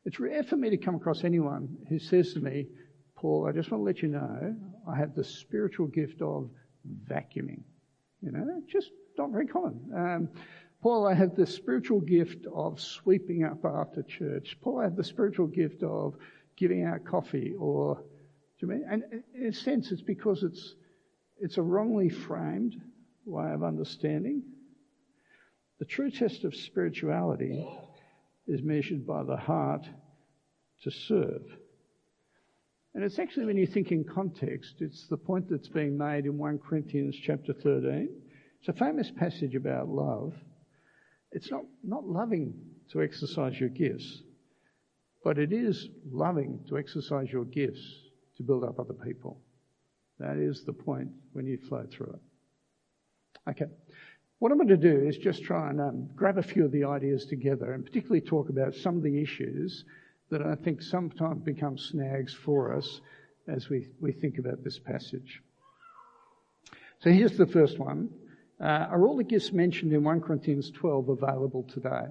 It's 0.05 0.21
rare 0.21 0.43
for 0.43 0.57
me 0.57 0.71
to 0.71 0.77
come 0.77 0.95
across 0.95 1.25
anyone 1.25 1.77
who 1.89 1.99
says 1.99 2.35
to 2.35 2.41
me, 2.41 2.67
Paul, 3.17 3.47
I 3.49 3.53
just 3.53 3.71
want 3.71 3.81
to 3.81 3.85
let 3.85 4.03
you 4.03 4.09
know 4.09 4.57
I 4.87 4.97
have 4.97 5.15
the 5.15 5.25
spiritual 5.25 5.87
gift 5.87 6.21
of 6.21 6.51
vacuuming. 7.09 7.63
You 8.21 8.33
know, 8.33 8.63
just 8.71 8.91
not 9.17 9.31
very 9.31 9.47
common. 9.47 9.81
Um, 9.97 10.29
Paul, 10.83 11.07
I 11.07 11.15
have 11.15 11.35
the 11.35 11.47
spiritual 11.47 12.01
gift 12.01 12.45
of 12.55 12.81
sweeping 12.81 13.45
up 13.45 13.65
after 13.65 14.03
church. 14.03 14.59
Paul, 14.61 14.81
I 14.81 14.85
have 14.85 14.97
the 14.97 15.05
spiritual 15.05 15.47
gift 15.47 15.83
of 15.83 16.15
giving 16.57 16.85
out 16.85 17.05
coffee 17.05 17.55
or, 17.59 17.97
do 18.61 18.67
you 18.67 18.69
mean? 18.69 18.85
And 18.91 19.05
in 19.35 19.47
a 19.47 19.53
sense, 19.53 19.91
it's 19.91 20.03
because 20.03 20.43
it's, 20.43 20.75
it's 21.41 21.59
a 21.59 21.63
wrongly 21.63 22.09
framed 22.09 22.81
way 23.25 23.53
of 23.53 23.63
understanding. 23.63 24.43
The 25.79 25.85
true 25.85 26.11
test 26.11 26.45
of 26.45 26.55
spirituality 26.55 27.67
is 28.47 28.63
measured 28.63 29.07
by 29.07 29.23
the 29.25 29.37
heart 29.37 29.87
to 30.83 30.91
serve. 30.91 31.43
And 32.95 33.03
it's 33.03 33.19
actually, 33.19 33.47
when 33.47 33.57
you 33.57 33.67
think 33.67 33.91
in 33.91 34.05
context, 34.05 34.77
it's 34.79 35.09
the 35.09 35.17
point 35.17 35.51
that's 35.51 35.69
being 35.69 35.99
made 35.99 36.27
in 36.27 36.39
1 36.39 36.59
Corinthians 36.59 37.17
chapter 37.21 37.53
13. 37.53 38.09
It's 38.61 38.69
a 38.69 38.73
famous 38.73 39.11
passage 39.11 39.57
about 39.57 39.89
love. 39.89 40.33
It's 41.33 41.51
not, 41.51 41.65
not 41.83 42.07
loving 42.07 42.55
to 42.93 43.03
exercise 43.03 43.59
your 43.59 43.71
gifts, 43.71 44.23
but 45.25 45.39
it 45.39 45.53
is 45.53 45.89
loving 46.11 46.61
to 46.69 46.79
exercise 46.79 47.27
your 47.33 47.45
gifts 47.45 47.83
to 48.37 48.45
build 48.45 48.63
up 48.63 48.79
other 48.79 48.95
people. 48.95 49.41
That 50.19 50.37
is 50.37 50.65
the 50.65 50.73
point 50.73 51.11
when 51.33 51.47
you 51.47 51.59
flow 51.59 51.87
through 51.91 52.15
it. 52.15 53.51
Okay. 53.51 53.67
What 54.39 54.53
I'm 54.53 54.59
going 54.59 54.69
to 54.69 54.77
do 54.77 55.07
is 55.07 55.17
just 55.17 55.43
try 55.43 55.71
and 55.71 55.81
um, 55.81 56.09
grab 56.15 56.39
a 56.39 56.43
few 56.43 56.65
of 56.65 56.73
the 56.73 56.85
ideas 56.85 57.25
together 57.25 57.73
and 57.73 57.85
particularly 57.85 58.21
talk 58.21 58.49
about 58.49 58.75
some 58.75 58.97
of 58.97 59.03
the 59.03 59.23
issues 59.23 59.85
that 60.31 60.43
I 60.43 60.55
think 60.55 60.83
sometimes 60.83 61.43
become 61.43 61.79
snags 61.79 62.35
for 62.35 62.75
us 62.75 63.01
as 63.49 63.69
we, 63.69 63.89
we 64.01 64.13
think 64.13 64.39
about 64.39 64.63
this 64.65 64.79
passage. 64.79 65.43
So 67.01 67.11
here's 67.11 67.37
the 67.37 67.47
first 67.47 67.79
one. 67.79 68.11
Uh, 68.61 68.87
are 68.91 69.07
all 69.07 69.17
the 69.17 69.25
gifts 69.25 69.53
mentioned 69.53 69.93
in 69.93 70.05
1 70.05 70.21
Corinthians 70.21 70.71
12 70.71 71.09
available 71.11 71.65
today? 71.65 72.07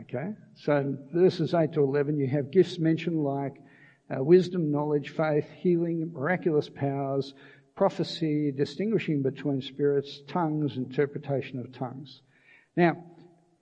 Okay, 0.00 0.32
so 0.56 0.96
verses 1.12 1.54
8 1.54 1.72
to 1.74 1.82
11, 1.82 2.18
you 2.18 2.26
have 2.26 2.50
gifts 2.50 2.78
mentioned 2.80 3.22
like 3.22 3.54
uh, 4.10 4.22
wisdom, 4.22 4.70
knowledge, 4.70 5.10
faith, 5.10 5.46
healing, 5.58 6.10
miraculous 6.12 6.68
powers, 6.68 7.34
prophecy, 7.74 8.52
distinguishing 8.52 9.22
between 9.22 9.60
spirits, 9.60 10.20
tongues, 10.28 10.76
interpretation 10.76 11.58
of 11.58 11.72
tongues. 11.72 12.22
Now, 12.76 13.04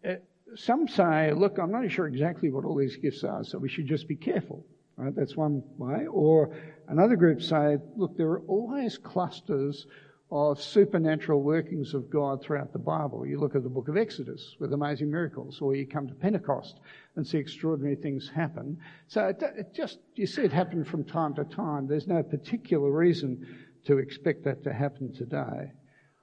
uh, 0.06 0.14
some 0.54 0.88
say, 0.88 1.32
look, 1.32 1.58
I'm 1.58 1.70
not 1.70 1.90
sure 1.90 2.06
exactly 2.06 2.50
what 2.50 2.64
all 2.64 2.76
these 2.76 2.96
gifts 2.96 3.24
are, 3.24 3.44
so 3.44 3.58
we 3.58 3.68
should 3.68 3.86
just 3.86 4.08
be 4.08 4.16
careful. 4.16 4.64
Right? 4.96 5.14
That's 5.14 5.36
one 5.36 5.62
way. 5.78 6.06
Or 6.06 6.54
another 6.88 7.16
group 7.16 7.42
say, 7.42 7.78
look, 7.96 8.16
there 8.16 8.28
are 8.28 8.40
always 8.40 8.98
clusters 8.98 9.86
of 10.34 10.62
supernatural 10.62 11.42
workings 11.42 11.92
of 11.92 12.08
God 12.08 12.42
throughout 12.42 12.72
the 12.72 12.78
Bible. 12.78 13.26
You 13.26 13.38
look 13.38 13.54
at 13.54 13.62
the 13.62 13.68
book 13.68 13.88
of 13.88 13.98
Exodus 13.98 14.56
with 14.58 14.72
amazing 14.72 15.10
miracles, 15.10 15.60
or 15.60 15.74
you 15.74 15.86
come 15.86 16.08
to 16.08 16.14
Pentecost 16.14 16.80
and 17.16 17.26
see 17.26 17.36
extraordinary 17.36 17.96
things 17.96 18.30
happen. 18.34 18.78
So 19.08 19.26
it, 19.26 19.42
it 19.42 19.74
just, 19.74 19.98
you 20.14 20.26
see 20.26 20.40
it 20.40 20.52
happen 20.52 20.86
from 20.86 21.04
time 21.04 21.34
to 21.34 21.44
time. 21.44 21.86
There's 21.86 22.06
no 22.06 22.22
particular 22.22 22.90
reason 22.90 23.46
to 23.84 23.98
expect 23.98 24.42
that 24.44 24.64
to 24.64 24.72
happen 24.72 25.12
today. 25.12 25.70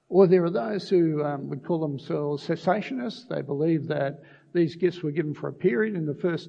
Or 0.08 0.26
there 0.26 0.44
are 0.44 0.50
those 0.50 0.88
who 0.88 1.22
um, 1.22 1.48
would 1.48 1.64
call 1.64 1.78
themselves 1.78 2.44
cessationists. 2.44 3.28
They 3.28 3.42
believe 3.42 3.86
that 3.86 4.24
these 4.52 4.74
gifts 4.74 5.04
were 5.04 5.12
given 5.12 5.34
for 5.34 5.46
a 5.46 5.52
period 5.52 5.94
in 5.94 6.04
the 6.04 6.16
first, 6.16 6.48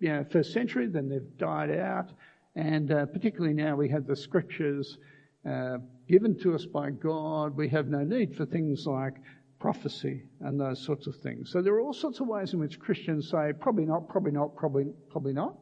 you 0.00 0.08
know, 0.08 0.26
first 0.32 0.52
century, 0.52 0.88
then 0.88 1.08
they've 1.08 1.38
died 1.38 1.70
out. 1.70 2.10
And 2.56 2.90
uh, 2.90 3.06
particularly 3.06 3.54
now 3.54 3.76
we 3.76 3.88
have 3.90 4.08
the 4.08 4.16
scriptures 4.16 4.98
uh, 5.46 5.78
given 6.08 6.38
to 6.40 6.54
us 6.54 6.64
by 6.66 6.90
God. 6.90 7.56
We 7.56 7.68
have 7.68 7.88
no 7.88 8.02
need 8.04 8.36
for 8.36 8.46
things 8.46 8.84
like 8.86 9.14
prophecy 9.58 10.22
and 10.40 10.60
those 10.60 10.84
sorts 10.84 11.06
of 11.06 11.16
things. 11.16 11.50
So 11.52 11.62
there 11.62 11.74
are 11.74 11.80
all 11.80 11.92
sorts 11.92 12.20
of 12.20 12.28
ways 12.28 12.52
in 12.52 12.60
which 12.60 12.78
Christians 12.78 13.30
say, 13.30 13.52
probably 13.58 13.86
not, 13.86 14.08
probably 14.08 14.32
not, 14.32 14.56
probably, 14.56 14.86
probably 15.10 15.32
not. 15.32 15.56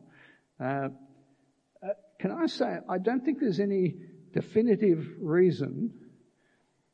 Uh, 0.61 0.89
uh 1.83 1.89
can 2.21 2.31
I 2.33 2.47
say, 2.47 2.79
I 2.89 2.99
don't 2.99 3.25
think 3.25 3.41
there's 3.41 3.61
any 3.61 3.95
definitive 4.33 5.07
reason 5.21 5.93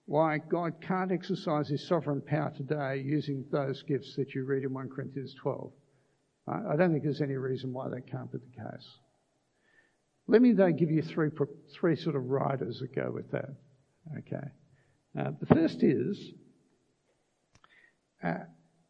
why 0.07 0.39
God 0.39 0.75
can't 0.81 1.13
exercise 1.13 1.69
his 1.69 1.87
sovereign 1.87 2.21
power 2.21 2.53
today 2.57 3.03
using 3.05 3.45
those 3.51 3.83
gifts 3.83 4.15
that 4.17 4.35
you 4.35 4.45
read 4.45 4.65
in 4.65 4.73
1 4.73 4.89
Corinthians 4.91 5.35
12. 5.41 5.73
I 6.49 6.77
don't 6.77 6.91
think 6.91 7.05
there's 7.05 7.23
any 7.23 7.37
reason 7.37 7.73
why 7.73 7.89
that 7.89 8.11
can't 8.11 8.31
be 8.31 8.39
the 8.39 8.63
case. 8.63 8.99
Let 10.27 10.41
me, 10.41 10.53
though, 10.53 10.73
give 10.73 10.91
you 10.91 11.03
three, 11.03 11.31
three 11.73 11.97
sort 11.97 12.17
of 12.17 12.31
riders 12.31 12.81
that 12.81 12.95
go 12.95 13.11
with 13.13 13.31
that. 13.33 13.51
Okay. 14.19 14.47
Uh, 15.19 15.33
the 15.41 15.47
first 15.47 15.83
is 15.83 16.33
uh, 18.25 18.35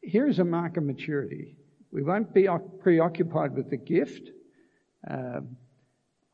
here 0.02 0.28
is 0.28 0.38
a 0.38 0.44
mark 0.44 0.76
of 0.76 0.84
maturity. 0.84 1.56
We 1.90 2.02
won't 2.02 2.32
be 2.32 2.48
preoccupied 2.80 3.54
with 3.54 3.70
the 3.70 3.76
gift. 3.76 4.30
Uh, 5.08 5.40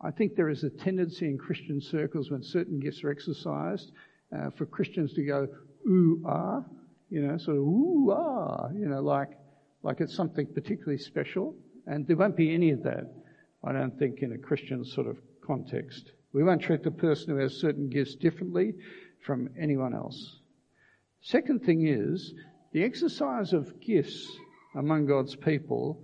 I 0.01 0.11
think 0.11 0.37
there 0.37 0.49
is 0.49 0.63
a 0.63 0.71
tendency 0.71 1.27
in 1.27 1.39
Christian 1.39 1.81
circles 1.81 2.31
when 2.31 2.43
certain 2.43 2.79
gifts 2.79 3.03
are 3.03 3.11
exercised 3.11 3.93
uh, 4.37 4.51
for 4.57 4.67
Christians 4.67 5.15
to 5.15 5.25
go 5.25 5.49
ooh 5.89 6.23
ah, 6.27 6.63
you 7.09 7.23
know, 7.23 7.39
sort 7.39 7.57
of 7.57 7.63
ooh 7.63 8.13
ah, 8.13 8.69
you 8.75 8.87
know, 8.87 9.01
like 9.01 9.31
like 9.83 10.01
it's 10.01 10.15
something 10.15 10.47
particularly 10.47 10.99
special. 10.99 11.55
And 11.87 12.07
there 12.07 12.17
won't 12.17 12.37
be 12.37 12.55
any 12.55 12.71
of 12.71 12.83
that, 12.83 13.13
I 13.65 13.73
don't 13.73 13.99
think, 13.99 14.23
in 14.23 14.33
a 14.33 14.39
Christian 14.39 14.85
sort 14.85 15.07
of 15.07 15.19
context. 15.45 16.13
We 16.33 16.45
won't 16.45 16.63
treat 16.63 16.83
the 16.83 16.91
person 16.91 17.31
who 17.31 17.41
has 17.41 17.55
certain 17.55 17.89
gifts 17.89 18.15
differently 18.15 18.75
from 19.25 19.51
anyone 19.61 19.95
else. 19.95 20.41
Second 21.21 21.65
thing 21.65 21.87
is, 21.87 22.35
the 22.73 22.85
exercise 22.85 23.53
of 23.53 23.81
gifts 23.81 24.31
among 24.77 25.07
God's 25.07 25.35
people 25.35 26.03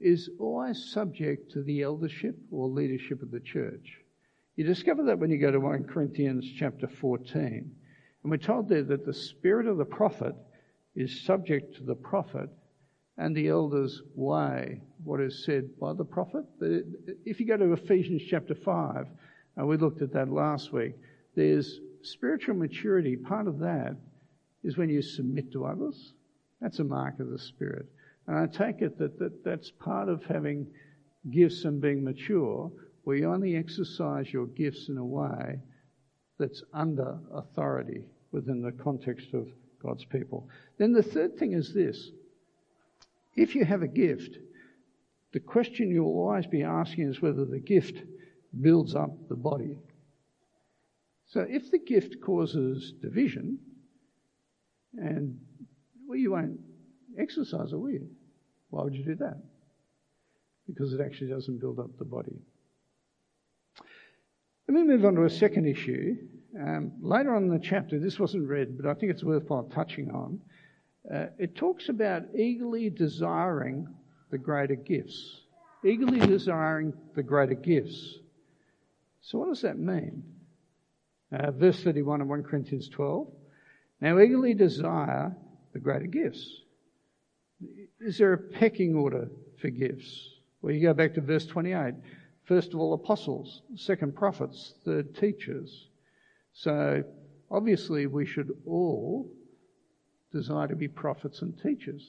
is 0.00 0.28
always 0.38 0.90
subject 0.92 1.52
to 1.52 1.62
the 1.62 1.82
eldership 1.82 2.36
or 2.50 2.68
leadership 2.68 3.22
of 3.22 3.30
the 3.30 3.40
church. 3.40 4.00
You 4.56 4.64
discover 4.64 5.04
that 5.04 5.18
when 5.18 5.30
you 5.30 5.38
go 5.38 5.50
to 5.50 5.60
1 5.60 5.84
Corinthians 5.84 6.50
chapter 6.58 6.88
14. 6.88 7.70
And 8.22 8.30
we're 8.30 8.38
told 8.38 8.68
there 8.68 8.82
that 8.82 9.06
the 9.06 9.14
spirit 9.14 9.66
of 9.66 9.76
the 9.76 9.84
prophet 9.84 10.34
is 10.94 11.24
subject 11.24 11.76
to 11.76 11.84
the 11.84 11.94
prophet 11.94 12.48
and 13.18 13.34
the 13.34 13.48
elders 13.48 14.02
weigh 14.14 14.80
what 15.04 15.20
is 15.20 15.44
said 15.44 15.78
by 15.80 15.92
the 15.94 16.04
prophet. 16.04 16.44
If 16.60 17.40
you 17.40 17.46
go 17.46 17.56
to 17.56 17.72
Ephesians 17.72 18.22
chapter 18.28 18.54
5, 18.54 19.06
and 19.56 19.68
we 19.68 19.76
looked 19.76 20.02
at 20.02 20.12
that 20.12 20.30
last 20.30 20.72
week, 20.72 20.94
there's 21.34 21.80
spiritual 22.02 22.56
maturity. 22.56 23.16
Part 23.16 23.46
of 23.46 23.58
that 23.60 23.96
is 24.62 24.76
when 24.76 24.90
you 24.90 25.00
submit 25.00 25.52
to 25.52 25.64
others. 25.64 26.12
That's 26.60 26.78
a 26.78 26.84
mark 26.84 27.20
of 27.20 27.30
the 27.30 27.38
Spirit. 27.38 27.86
And 28.26 28.36
I 28.36 28.46
take 28.46 28.82
it 28.82 28.98
that, 28.98 29.18
that 29.18 29.44
that's 29.44 29.70
part 29.70 30.08
of 30.08 30.24
having 30.24 30.66
gifts 31.30 31.64
and 31.64 31.80
being 31.80 32.04
mature, 32.04 32.70
where 33.04 33.16
you 33.16 33.32
only 33.32 33.56
exercise 33.56 34.32
your 34.32 34.46
gifts 34.46 34.88
in 34.88 34.98
a 34.98 35.04
way 35.04 35.60
that's 36.38 36.62
under 36.74 37.18
authority 37.32 38.04
within 38.32 38.60
the 38.60 38.72
context 38.72 39.28
of 39.32 39.48
God's 39.82 40.04
people. 40.04 40.48
Then 40.78 40.92
the 40.92 41.02
third 41.02 41.38
thing 41.38 41.52
is 41.52 41.72
this 41.72 42.10
if 43.36 43.54
you 43.54 43.64
have 43.64 43.82
a 43.82 43.88
gift, 43.88 44.38
the 45.32 45.40
question 45.40 45.90
you'll 45.90 46.06
always 46.06 46.46
be 46.46 46.62
asking 46.62 47.10
is 47.10 47.20
whether 47.20 47.44
the 47.44 47.60
gift 47.60 48.02
builds 48.60 48.94
up 48.94 49.10
the 49.28 49.36
body. 49.36 49.78
So 51.26 51.44
if 51.48 51.70
the 51.70 51.78
gift 51.78 52.16
causes 52.24 52.94
division, 53.02 53.58
and 54.94 55.38
well, 56.06 56.18
you 56.18 56.32
won't 56.32 56.60
exercise 57.18 57.72
it, 57.72 57.76
will 57.76 57.90
you? 57.90 58.08
Why 58.70 58.84
would 58.84 58.94
you 58.94 59.04
do 59.04 59.16
that? 59.16 59.42
Because 60.66 60.92
it 60.92 61.00
actually 61.00 61.30
doesn't 61.30 61.60
build 61.60 61.78
up 61.78 61.90
the 61.98 62.04
body. 62.04 62.40
Let 64.68 64.74
me 64.74 64.84
move 64.84 65.04
on 65.04 65.14
to 65.14 65.24
a 65.24 65.30
second 65.30 65.66
issue. 65.66 66.16
Um, 66.58 66.92
later 67.00 67.34
on 67.34 67.44
in 67.44 67.50
the 67.50 67.60
chapter, 67.60 67.98
this 67.98 68.18
wasn't 68.18 68.48
read, 68.48 68.76
but 68.76 68.86
I 68.88 68.94
think 68.94 69.12
it's 69.12 69.22
worthwhile 69.22 69.64
touching 69.64 70.10
on. 70.10 70.40
Uh, 71.12 71.26
it 71.38 71.54
talks 71.54 71.88
about 71.88 72.22
eagerly 72.34 72.90
desiring 72.90 73.86
the 74.30 74.38
greater 74.38 74.74
gifts. 74.74 75.40
Eagerly 75.84 76.18
desiring 76.18 76.92
the 77.14 77.22
greater 77.22 77.54
gifts. 77.54 78.18
So, 79.20 79.38
what 79.38 79.48
does 79.48 79.62
that 79.62 79.78
mean? 79.78 80.24
Uh, 81.32 81.50
verse 81.52 81.82
31 81.82 82.22
of 82.22 82.28
1 82.28 82.42
Corinthians 82.42 82.88
12. 82.88 83.28
Now, 84.00 84.18
eagerly 84.18 84.54
desire 84.54 85.36
the 85.72 85.78
greater 85.78 86.06
gifts. 86.06 86.60
Is 88.00 88.18
there 88.18 88.32
a 88.32 88.38
pecking 88.38 88.94
order 88.94 89.28
for 89.60 89.70
gifts? 89.70 90.28
Well, 90.60 90.72
you 90.72 90.82
go 90.82 90.94
back 90.94 91.14
to 91.14 91.20
verse 91.20 91.46
28. 91.46 91.94
First 92.44 92.74
of 92.74 92.80
all, 92.80 92.94
apostles, 92.94 93.62
second, 93.76 94.14
prophets, 94.14 94.74
third, 94.84 95.16
teachers. 95.16 95.88
So, 96.52 97.04
obviously, 97.50 98.06
we 98.06 98.26
should 98.26 98.50
all 98.66 99.30
desire 100.36 100.68
to 100.68 100.76
be 100.76 100.88
prophets 100.88 101.42
and 101.42 101.60
teachers. 101.62 102.04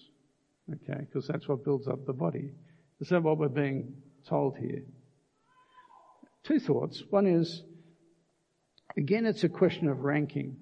Okay, 0.69 0.99
because 0.99 1.27
that's 1.27 1.47
what 1.47 1.63
builds 1.63 1.87
up 1.87 2.05
the 2.05 2.13
body. 2.13 2.51
Is 2.99 3.09
that 3.09 3.23
what 3.23 3.37
we're 3.37 3.47
being 3.47 3.93
told 4.27 4.57
here? 4.57 4.83
Two 6.43 6.59
thoughts. 6.59 7.03
One 7.09 7.25
is, 7.25 7.63
again, 8.97 9.25
it's 9.25 9.43
a 9.43 9.49
question 9.49 9.87
of 9.87 9.99
ranking. 9.99 10.57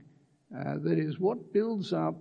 Uh, 0.56 0.76
that 0.84 1.00
is, 1.00 1.20
what 1.20 1.54
builds 1.54 1.92
up 1.92 2.16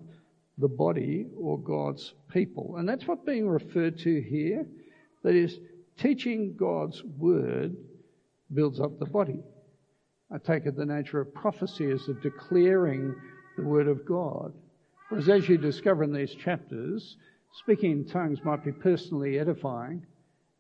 the 0.57 0.69
body 0.69 1.27
or 1.39 1.59
God's 1.59 2.15
people? 2.31 2.77
And 2.79 2.89
that's 2.89 3.07
what's 3.07 3.25
being 3.25 3.49
referred 3.49 3.99
to 4.01 4.21
here. 4.23 4.67
That 5.23 5.35
is, 5.35 5.59
teaching 5.99 6.57
God's 6.57 7.03
word 7.05 7.77
builds 8.53 8.81
up 8.81 8.99
the 8.99 9.07
body. 9.07 9.43
I 10.33 10.39
take 10.39 10.67
it 10.67 10.77
the 10.77 10.87
nature 10.87 11.21
of 11.21 11.35
prophecy 11.35 11.85
is 11.85 12.07
the 12.07 12.15
declaring 12.15 13.15
the 13.57 13.65
word 13.65 13.89
of 13.89 14.07
God. 14.07 14.53
Whereas, 15.15 15.29
as 15.29 15.49
you 15.49 15.59
discover 15.59 16.03
in 16.03 16.13
these 16.13 16.35
chapters, 16.35 17.19
speaking 17.53 17.93
in 17.93 18.05
tongues 18.05 18.41
might 18.43 18.65
be 18.65 18.73
personally 18.73 19.39
edifying, 19.39 20.05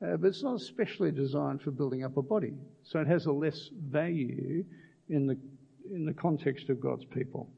uh, 0.00 0.16
but 0.16 0.28
it's 0.28 0.44
not 0.44 0.54
especially 0.54 1.10
designed 1.10 1.60
for 1.60 1.72
building 1.72 2.04
up 2.04 2.16
a 2.16 2.22
body. 2.22 2.54
So 2.84 3.00
it 3.00 3.08
has 3.08 3.26
a 3.26 3.32
less 3.32 3.68
value 3.90 4.64
in 5.08 5.26
the, 5.26 5.36
in 5.92 6.04
the 6.04 6.14
context 6.14 6.68
of 6.70 6.80
God's 6.80 7.04
people. 7.04 7.50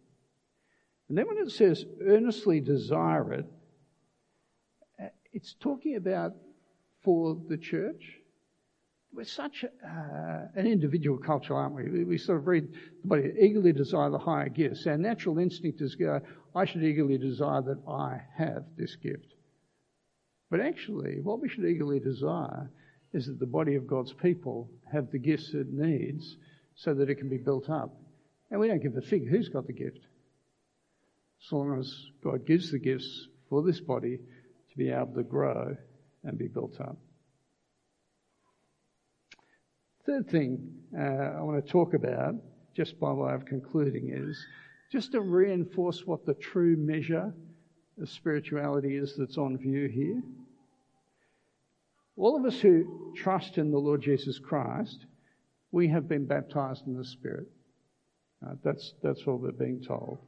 And 1.11 1.19
then 1.19 1.27
when 1.27 1.37
it 1.37 1.51
says 1.51 1.85
earnestly 2.01 2.61
desire 2.61 3.31
it, 3.35 3.47
uh, 4.99 5.09
it's 5.35 5.55
talking 5.61 5.97
about 5.97 6.33
for 7.05 7.39
the 7.47 7.59
church 7.59 8.21
we're 9.17 9.25
such 9.25 9.65
uh, 9.65 10.45
an 10.55 10.67
individual 10.67 11.17
culture, 11.17 11.55
aren't 11.55 11.75
we? 11.75 11.89
we? 11.89 12.05
we? 12.05 12.19
sort 12.19 12.39
of 12.39 12.47
read 12.47 12.69
the 13.03 13.09
body, 13.09 13.33
eagerly 13.41 13.73
desire 13.73 14.11
the 14.11 14.19
higher 14.19 14.51
gifts. 14.51 14.87
Our 14.87 14.99
natural 14.99 15.39
instinct 15.39 15.81
is 15.81 15.95
go, 15.95 16.21
I 16.55 16.67
should 16.67 16.85
eagerly 16.85 17.17
desire 17.17 17.63
that 17.63 17.79
I 17.89 18.21
have 18.37 18.65
this 18.77 18.95
gift. 18.97 19.33
But 20.51 20.61
actually, 20.61 21.21
what 21.23 21.41
we 21.41 21.49
should 21.49 21.65
eagerly 21.65 21.99
desire 21.99 22.71
is 23.15 23.27
that 23.27 23.41
the 23.41 23.47
body 23.47 23.75
of 23.77 23.87
God's 23.87 24.13
people 24.13 24.71
have 24.93 25.11
the 25.11 25.19
gifts 25.19 25.55
it 25.55 25.73
needs 25.73 26.37
so 26.75 26.93
that 26.93 27.09
it 27.09 27.17
can 27.17 27.31
be 27.31 27.39
built 27.39 27.71
up. 27.71 27.97
And 28.51 28.61
we 28.61 28.69
don't 28.69 28.83
give 28.83 28.97
a 28.97 29.01
fig 29.01 29.29
who's 29.29 29.49
got 29.49 29.67
the 29.67 29.73
gift. 29.73 30.01
As 31.45 31.53
long 31.53 31.79
as 31.79 31.93
God 32.23 32.47
gives 32.47 32.71
the 32.71 32.79
gifts 32.79 33.29
for 33.49 33.63
this 33.63 33.81
body 33.81 34.19
to 34.19 34.77
be 34.77 34.91
able 34.91 35.15
to 35.15 35.23
grow 35.23 35.75
and 36.23 36.39
be 36.39 36.49
built 36.49 36.79
up. 36.81 36.99
Third 40.07 40.31
thing 40.31 40.73
uh, 40.97 41.03
I 41.03 41.43
want 41.43 41.65
to 41.65 41.73
talk 41.73 41.93
about, 41.93 42.37
just 42.77 43.01
by 43.01 43.13
way 43.13 43.35
of 43.35 43.45
concluding, 43.45 44.11
is 44.13 44.47
just 44.93 45.11
to 45.13 45.21
reinforce 45.21 46.07
what 46.07 46.25
the 46.25 46.35
true 46.35 46.77
measure 46.77 47.35
of 48.01 48.09
spirituality 48.09 48.97
is 48.97 49.17
that's 49.17 49.37
on 49.37 49.59
view 49.59 49.89
here. 49.89 50.23
All 52.17 52.37
of 52.37 52.45
us 52.45 52.61
who 52.61 53.15
trust 53.17 53.59
in 53.59 53.73
the 53.73 53.79
Lord 53.79 54.01
Jesus 54.01 54.39
Christ, 54.39 55.07
we 55.73 55.89
have 55.89 56.09
been 56.09 56.25
baptized 56.25 56.87
in 56.87 56.97
the 56.97 57.05
Spirit. 57.05 57.49
Uh, 58.47 58.53
that's, 58.63 58.95
that's 59.03 59.27
what 59.27 59.41
we're 59.41 59.51
being 59.51 59.83
told. 59.83 60.19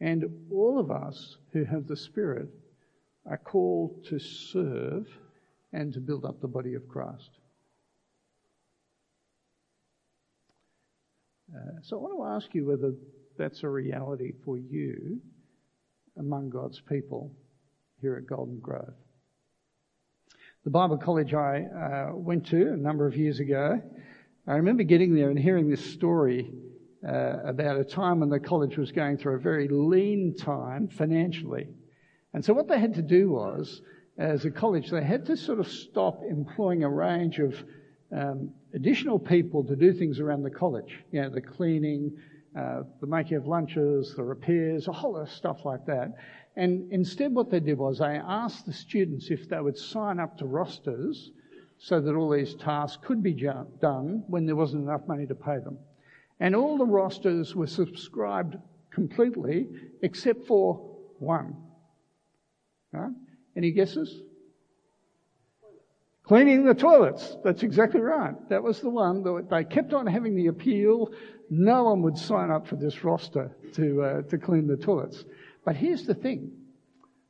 And 0.00 0.24
all 0.52 0.78
of 0.78 0.92
us 0.92 1.36
who 1.52 1.64
have 1.64 1.88
the 1.88 1.96
Spirit 1.96 2.48
are 3.28 3.38
called 3.38 4.04
to 4.04 4.20
serve 4.20 5.08
and 5.72 5.92
to 5.94 6.00
build 6.00 6.24
up 6.24 6.40
the 6.40 6.46
body 6.46 6.74
of 6.74 6.88
Christ. 6.88 7.37
Uh, 11.54 11.80
so 11.82 11.96
I 11.96 12.00
want 12.00 12.18
to 12.18 12.44
ask 12.46 12.54
you 12.54 12.66
whether 12.66 12.92
that's 13.38 13.62
a 13.62 13.68
reality 13.68 14.32
for 14.44 14.58
you 14.58 15.20
among 16.18 16.50
God's 16.50 16.80
people 16.80 17.32
here 18.00 18.16
at 18.16 18.26
Golden 18.26 18.58
Grove. 18.58 18.94
The 20.64 20.70
Bible 20.70 20.98
college 20.98 21.32
I 21.34 21.62
uh, 21.62 22.14
went 22.14 22.46
to 22.48 22.72
a 22.72 22.76
number 22.76 23.06
of 23.06 23.16
years 23.16 23.40
ago, 23.40 23.80
I 24.48 24.56
remember 24.56 24.82
getting 24.82 25.14
there 25.14 25.28
and 25.28 25.38
hearing 25.38 25.68
this 25.68 25.84
story 25.92 26.50
uh, 27.06 27.38
about 27.44 27.78
a 27.78 27.84
time 27.84 28.20
when 28.20 28.30
the 28.30 28.40
college 28.40 28.78
was 28.78 28.92
going 28.92 29.18
through 29.18 29.36
a 29.36 29.40
very 29.40 29.68
lean 29.68 30.34
time 30.36 30.88
financially. 30.88 31.68
And 32.32 32.42
so 32.42 32.54
what 32.54 32.66
they 32.66 32.78
had 32.78 32.94
to 32.94 33.02
do 33.02 33.30
was, 33.30 33.82
as 34.16 34.46
a 34.46 34.50
college, 34.50 34.90
they 34.90 35.02
had 35.02 35.26
to 35.26 35.36
sort 35.36 35.60
of 35.60 35.68
stop 35.68 36.22
employing 36.28 36.82
a 36.82 36.88
range 36.88 37.38
of 37.38 37.62
um, 38.10 38.54
additional 38.74 39.18
people 39.18 39.64
to 39.64 39.76
do 39.76 39.92
things 39.92 40.20
around 40.20 40.42
the 40.42 40.50
college. 40.50 41.00
You 41.12 41.22
know, 41.22 41.30
the 41.30 41.40
cleaning, 41.40 42.16
uh, 42.56 42.82
the 43.00 43.06
making 43.06 43.36
of 43.36 43.46
lunches, 43.46 44.14
the 44.14 44.22
repairs, 44.22 44.88
a 44.88 44.92
whole 44.92 45.14
lot 45.14 45.22
of 45.22 45.30
stuff 45.30 45.64
like 45.64 45.86
that. 45.86 46.14
And 46.56 46.92
instead, 46.92 47.34
what 47.34 47.50
they 47.50 47.60
did 47.60 47.78
was 47.78 47.98
they 47.98 48.20
asked 48.26 48.66
the 48.66 48.72
students 48.72 49.30
if 49.30 49.48
they 49.48 49.60
would 49.60 49.78
sign 49.78 50.18
up 50.18 50.38
to 50.38 50.46
rosters 50.46 51.30
so 51.78 52.00
that 52.00 52.14
all 52.14 52.30
these 52.30 52.54
tasks 52.54 52.98
could 53.04 53.22
be 53.22 53.32
done 53.32 54.24
when 54.26 54.46
there 54.46 54.56
wasn't 54.56 54.82
enough 54.82 55.06
money 55.06 55.26
to 55.26 55.34
pay 55.34 55.58
them. 55.58 55.78
And 56.40 56.56
all 56.56 56.76
the 56.76 56.86
rosters 56.86 57.54
were 57.54 57.66
subscribed 57.66 58.56
completely 58.90 59.68
except 60.02 60.46
for 60.46 60.96
one. 61.18 61.56
Right? 62.92 63.12
Any 63.56 63.70
guesses? 63.70 64.22
Cleaning 66.28 66.66
the 66.66 66.74
toilets. 66.74 67.38
That's 67.42 67.62
exactly 67.62 68.02
right. 68.02 68.34
That 68.50 68.62
was 68.62 68.80
the 68.80 68.90
one 68.90 69.22
that 69.22 69.48
they 69.48 69.64
kept 69.64 69.94
on 69.94 70.06
having 70.06 70.36
the 70.36 70.48
appeal. 70.48 71.10
No 71.48 71.84
one 71.84 72.02
would 72.02 72.18
sign 72.18 72.50
up 72.50 72.66
for 72.66 72.76
this 72.76 73.02
roster 73.02 73.50
to, 73.72 74.02
uh, 74.02 74.22
to 74.22 74.36
clean 74.36 74.66
the 74.66 74.76
toilets. 74.76 75.24
But 75.64 75.76
here's 75.76 76.04
the 76.04 76.12
thing. 76.12 76.52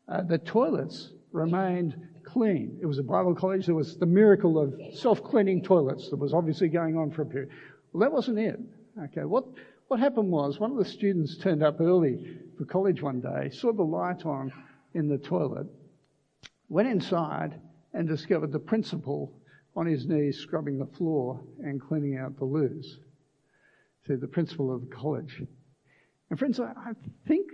Uh, 0.09 0.23
the 0.23 0.39
toilets 0.39 1.13
remained 1.31 1.95
clean. 2.25 2.77
It 2.83 2.87
was 2.87 2.99
a 2.99 3.05
Bible 3.05 3.37
college. 3.37 3.67
There 3.67 3.77
was 3.77 3.97
the 3.97 4.07
miracle 4.07 4.59
of 4.59 4.75
self-cleaning 4.95 5.63
toilets 5.63 6.11
that 6.11 6.17
was 6.17 6.35
obviously 6.35 6.67
going 6.67 6.97
on 6.97 7.13
for 7.13 7.23
a 7.23 7.27
period. 7.27 7.51
Well, 7.93 8.01
that 8.01 8.13
wasn't 8.13 8.41
it. 8.41 8.59
Okay, 9.05 9.25
what, 9.25 9.45
what 9.87 10.01
happened 10.01 10.33
was 10.33 10.59
one 10.59 10.73
of 10.73 10.77
the 10.77 10.85
students 10.85 11.39
turned 11.39 11.63
up 11.63 11.81
early 11.81 12.37
for 12.59 12.65
college 12.65 13.01
one 13.01 13.21
day, 13.21 13.51
saw 13.51 13.73
the 13.73 13.81
light 13.81 14.27
on 14.27 14.53
in 14.95 15.07
the 15.07 15.19
toilet, 15.19 15.69
went 16.69 16.89
inside 16.89 17.61
and 17.93 18.09
discovered 18.09 18.53
the 18.53 18.59
principal 18.59 19.33
on 19.77 19.87
his 19.87 20.07
knees 20.07 20.39
scrubbing 20.39 20.79
the 20.79 20.97
floor 20.97 21.41
and 21.61 21.81
cleaning 21.81 22.17
out 22.19 22.37
the 22.39 22.45
loos. 22.45 22.99
To 24.07 24.17
the 24.17 24.27
principal 24.27 24.75
of 24.75 24.81
the 24.81 24.95
college. 24.95 25.43
And 26.31 26.39
friends, 26.39 26.59
I, 26.59 26.73
I 26.77 26.93
think 27.27 27.51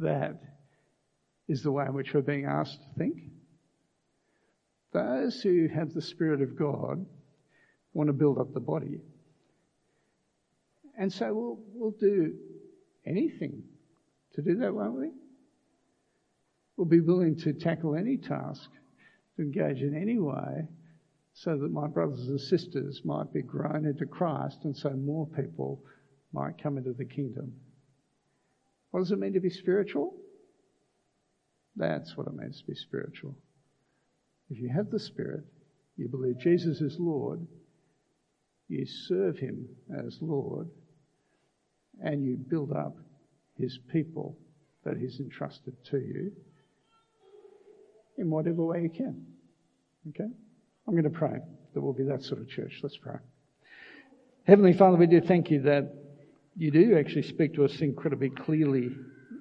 that 0.00 0.40
is 1.48 1.62
the 1.62 1.70
way 1.70 1.84
in 1.84 1.94
which 1.94 2.12
we're 2.12 2.22
being 2.22 2.44
asked 2.44 2.80
to 2.82 2.98
think. 2.98 3.22
Those 4.92 5.40
who 5.40 5.68
have 5.68 5.92
the 5.92 6.02
Spirit 6.02 6.42
of 6.42 6.56
God 6.56 7.06
want 7.92 8.08
to 8.08 8.12
build 8.12 8.38
up 8.38 8.52
the 8.52 8.60
body. 8.60 9.00
And 10.98 11.12
so 11.12 11.32
we'll, 11.32 11.58
we'll 11.72 11.96
do 11.98 12.34
anything 13.06 13.62
to 14.34 14.42
do 14.42 14.56
that, 14.56 14.74
won't 14.74 14.98
we? 14.98 15.10
We'll 16.76 16.88
be 16.88 17.00
willing 17.00 17.36
to 17.38 17.52
tackle 17.52 17.94
any 17.94 18.16
task, 18.16 18.70
engage 19.40 19.82
in 19.82 19.94
any 19.94 20.18
way, 20.18 20.68
so 21.32 21.56
that 21.56 21.72
my 21.72 21.86
brothers 21.86 22.28
and 22.28 22.40
sisters 22.40 23.02
might 23.04 23.32
be 23.32 23.42
grown 23.42 23.86
into 23.86 24.06
Christ 24.06 24.58
and 24.64 24.76
so 24.76 24.90
more 24.90 25.26
people 25.26 25.82
might 26.32 26.62
come 26.62 26.78
into 26.78 26.92
the 26.92 27.04
kingdom. 27.04 27.52
What 28.90 29.00
does 29.00 29.12
it 29.12 29.18
mean 29.18 29.32
to 29.34 29.40
be 29.40 29.50
spiritual? 29.50 30.14
That's 31.76 32.16
what 32.16 32.26
it 32.26 32.34
means 32.34 32.60
to 32.60 32.66
be 32.66 32.74
spiritual. 32.74 33.36
If 34.50 34.58
you 34.58 34.68
have 34.68 34.90
the 34.90 34.98
Spirit, 34.98 35.44
you 35.96 36.08
believe 36.08 36.38
Jesus 36.40 36.80
is 36.80 36.96
Lord, 36.98 37.46
you 38.68 38.84
serve 38.84 39.38
Him 39.38 39.68
as 40.04 40.18
Lord, 40.20 40.68
and 42.02 42.24
you 42.24 42.36
build 42.36 42.72
up 42.72 42.96
His 43.56 43.78
people 43.92 44.36
that 44.84 44.96
He's 44.96 45.20
entrusted 45.20 45.74
to 45.90 45.98
you 45.98 46.32
in 48.20 48.30
whatever 48.30 48.64
way 48.64 48.82
you 48.82 48.90
can. 48.90 49.24
Okay? 50.10 50.28
I'm 50.86 50.94
going 50.94 51.04
to 51.04 51.10
pray 51.10 51.38
that 51.74 51.80
we'll 51.80 51.92
be 51.92 52.04
that 52.04 52.22
sort 52.22 52.40
of 52.40 52.48
church. 52.48 52.78
Let's 52.82 52.96
pray. 52.96 53.16
Heavenly 54.44 54.74
Father, 54.74 54.96
we 54.96 55.06
do 55.06 55.20
thank 55.20 55.50
you 55.50 55.62
that 55.62 55.94
you 56.56 56.70
do 56.70 56.98
actually 56.98 57.22
speak 57.22 57.54
to 57.54 57.64
us 57.64 57.80
incredibly 57.80 58.30
clearly 58.30 58.90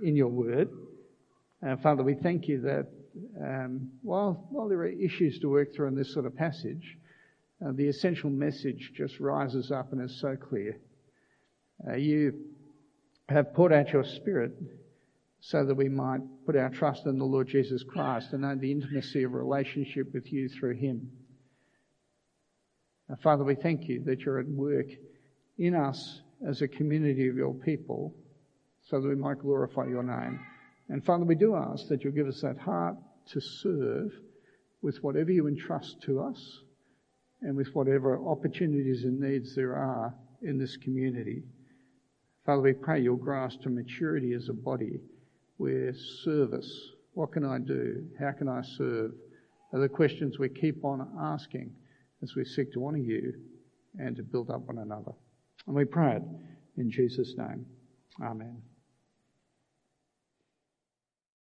in 0.02 0.16
your 0.16 0.30
word. 0.30 0.70
Uh, 1.66 1.76
Father, 1.78 2.04
we 2.04 2.14
thank 2.14 2.48
you 2.48 2.62
that 2.62 2.88
um, 3.44 3.90
while, 4.02 4.48
while 4.50 4.70
there 4.70 4.80
are 4.80 4.88
issues 4.88 5.40
to 5.40 5.50
work 5.50 5.76
through 5.76 5.88
in 5.88 5.96
this 5.96 6.14
sort 6.14 6.26
of 6.26 6.36
passage, 6.36 6.98
uh, 7.66 7.72
the 7.74 7.88
essential 7.88 8.30
message 8.30 8.92
just 8.96 9.20
rises 9.20 9.72
up 9.72 9.92
and 9.92 10.02
is 10.02 10.20
so 10.22 10.38
clear. 10.38 10.80
Uh, 11.86 11.96
you 11.96 12.34
have 13.28 13.54
poured 13.54 13.74
out 13.74 13.90
your 13.90 14.06
Spirit 14.06 14.54
so 15.42 15.66
that 15.66 15.76
we 15.76 15.88
might 15.88 16.22
put 16.46 16.56
our 16.56 16.70
trust 16.70 17.06
in 17.06 17.18
the 17.18 17.26
Lord 17.26 17.48
Jesus 17.48 17.84
Christ 17.84 18.34
and 18.34 18.42
know 18.42 18.56
the 18.56 18.72
intimacy 18.72 19.24
of 19.24 19.34
relationship 19.34 20.14
with 20.14 20.32
you 20.32 20.50
through 20.50 20.76
Him. 20.76 21.10
Uh, 23.12 23.16
Father, 23.24 23.44
we 23.44 23.56
thank 23.56 23.88
you 23.88 24.04
that 24.06 24.20
you're 24.20 24.40
at 24.40 24.48
work 24.48 24.88
in 25.58 25.76
us 25.76 26.22
as 26.48 26.62
a 26.62 26.68
community 26.68 27.28
of 27.28 27.36
your 27.36 27.54
people 27.54 28.14
so 28.82 29.00
that 29.00 29.08
we 29.08 29.16
might 29.16 29.40
glorify 29.40 29.86
your 29.86 30.04
name. 30.04 30.40
And 30.90 31.04
Father, 31.06 31.24
we 31.24 31.36
do 31.36 31.56
ask 31.56 31.88
that 31.88 32.04
you'll 32.04 32.14
give 32.14 32.28
us 32.28 32.42
that 32.42 32.58
heart 32.58 32.96
to 33.32 33.40
serve 33.40 34.12
with 34.82 34.98
whatever 35.04 35.32
you 35.32 35.48
entrust 35.48 36.02
to 36.04 36.22
us 36.22 36.62
and 37.42 37.56
with 37.56 37.74
whatever 37.74 38.20
opportunities 38.28 39.04
and 39.04 39.20
needs 39.20 39.56
there 39.56 39.76
are 39.76 40.14
in 40.42 40.58
this 40.58 40.76
community. 40.78 41.44
Father, 42.46 42.62
we 42.62 42.74
pray 42.74 43.02
you'll 43.02 43.16
grow 43.16 43.46
us 43.46 43.58
to 43.64 43.70
maturity 43.70 44.34
as 44.34 44.50
a 44.50 44.54
body 44.54 45.00
where 45.60 45.94
service, 46.24 46.72
what 47.14 47.32
can 47.34 47.46
I 47.46 47.60
do? 47.60 48.06
How 48.20 48.32
can 48.32 48.48
I 48.48 48.62
serve? 48.78 49.12
Are 49.74 49.80
the 49.80 49.90
questions 49.90 50.40
we 50.40 50.50
keep 50.50 50.84
on 50.84 51.08
asking 51.22 51.72
as 52.24 52.36
we 52.36 52.46
seek 52.46 52.74
to 52.74 52.86
honour 52.86 52.98
you 52.98 53.34
and 53.98 54.16
to 54.16 54.24
build 54.24 54.50
up 54.50 54.62
one 54.62 54.80
another. 54.80 55.12
And 55.68 55.76
we 55.76 55.86
pray 55.86 56.16
it 56.16 56.24
in 56.78 56.90
Jesus' 56.90 57.34
name. 57.38 57.66
Amen. 58.22 58.69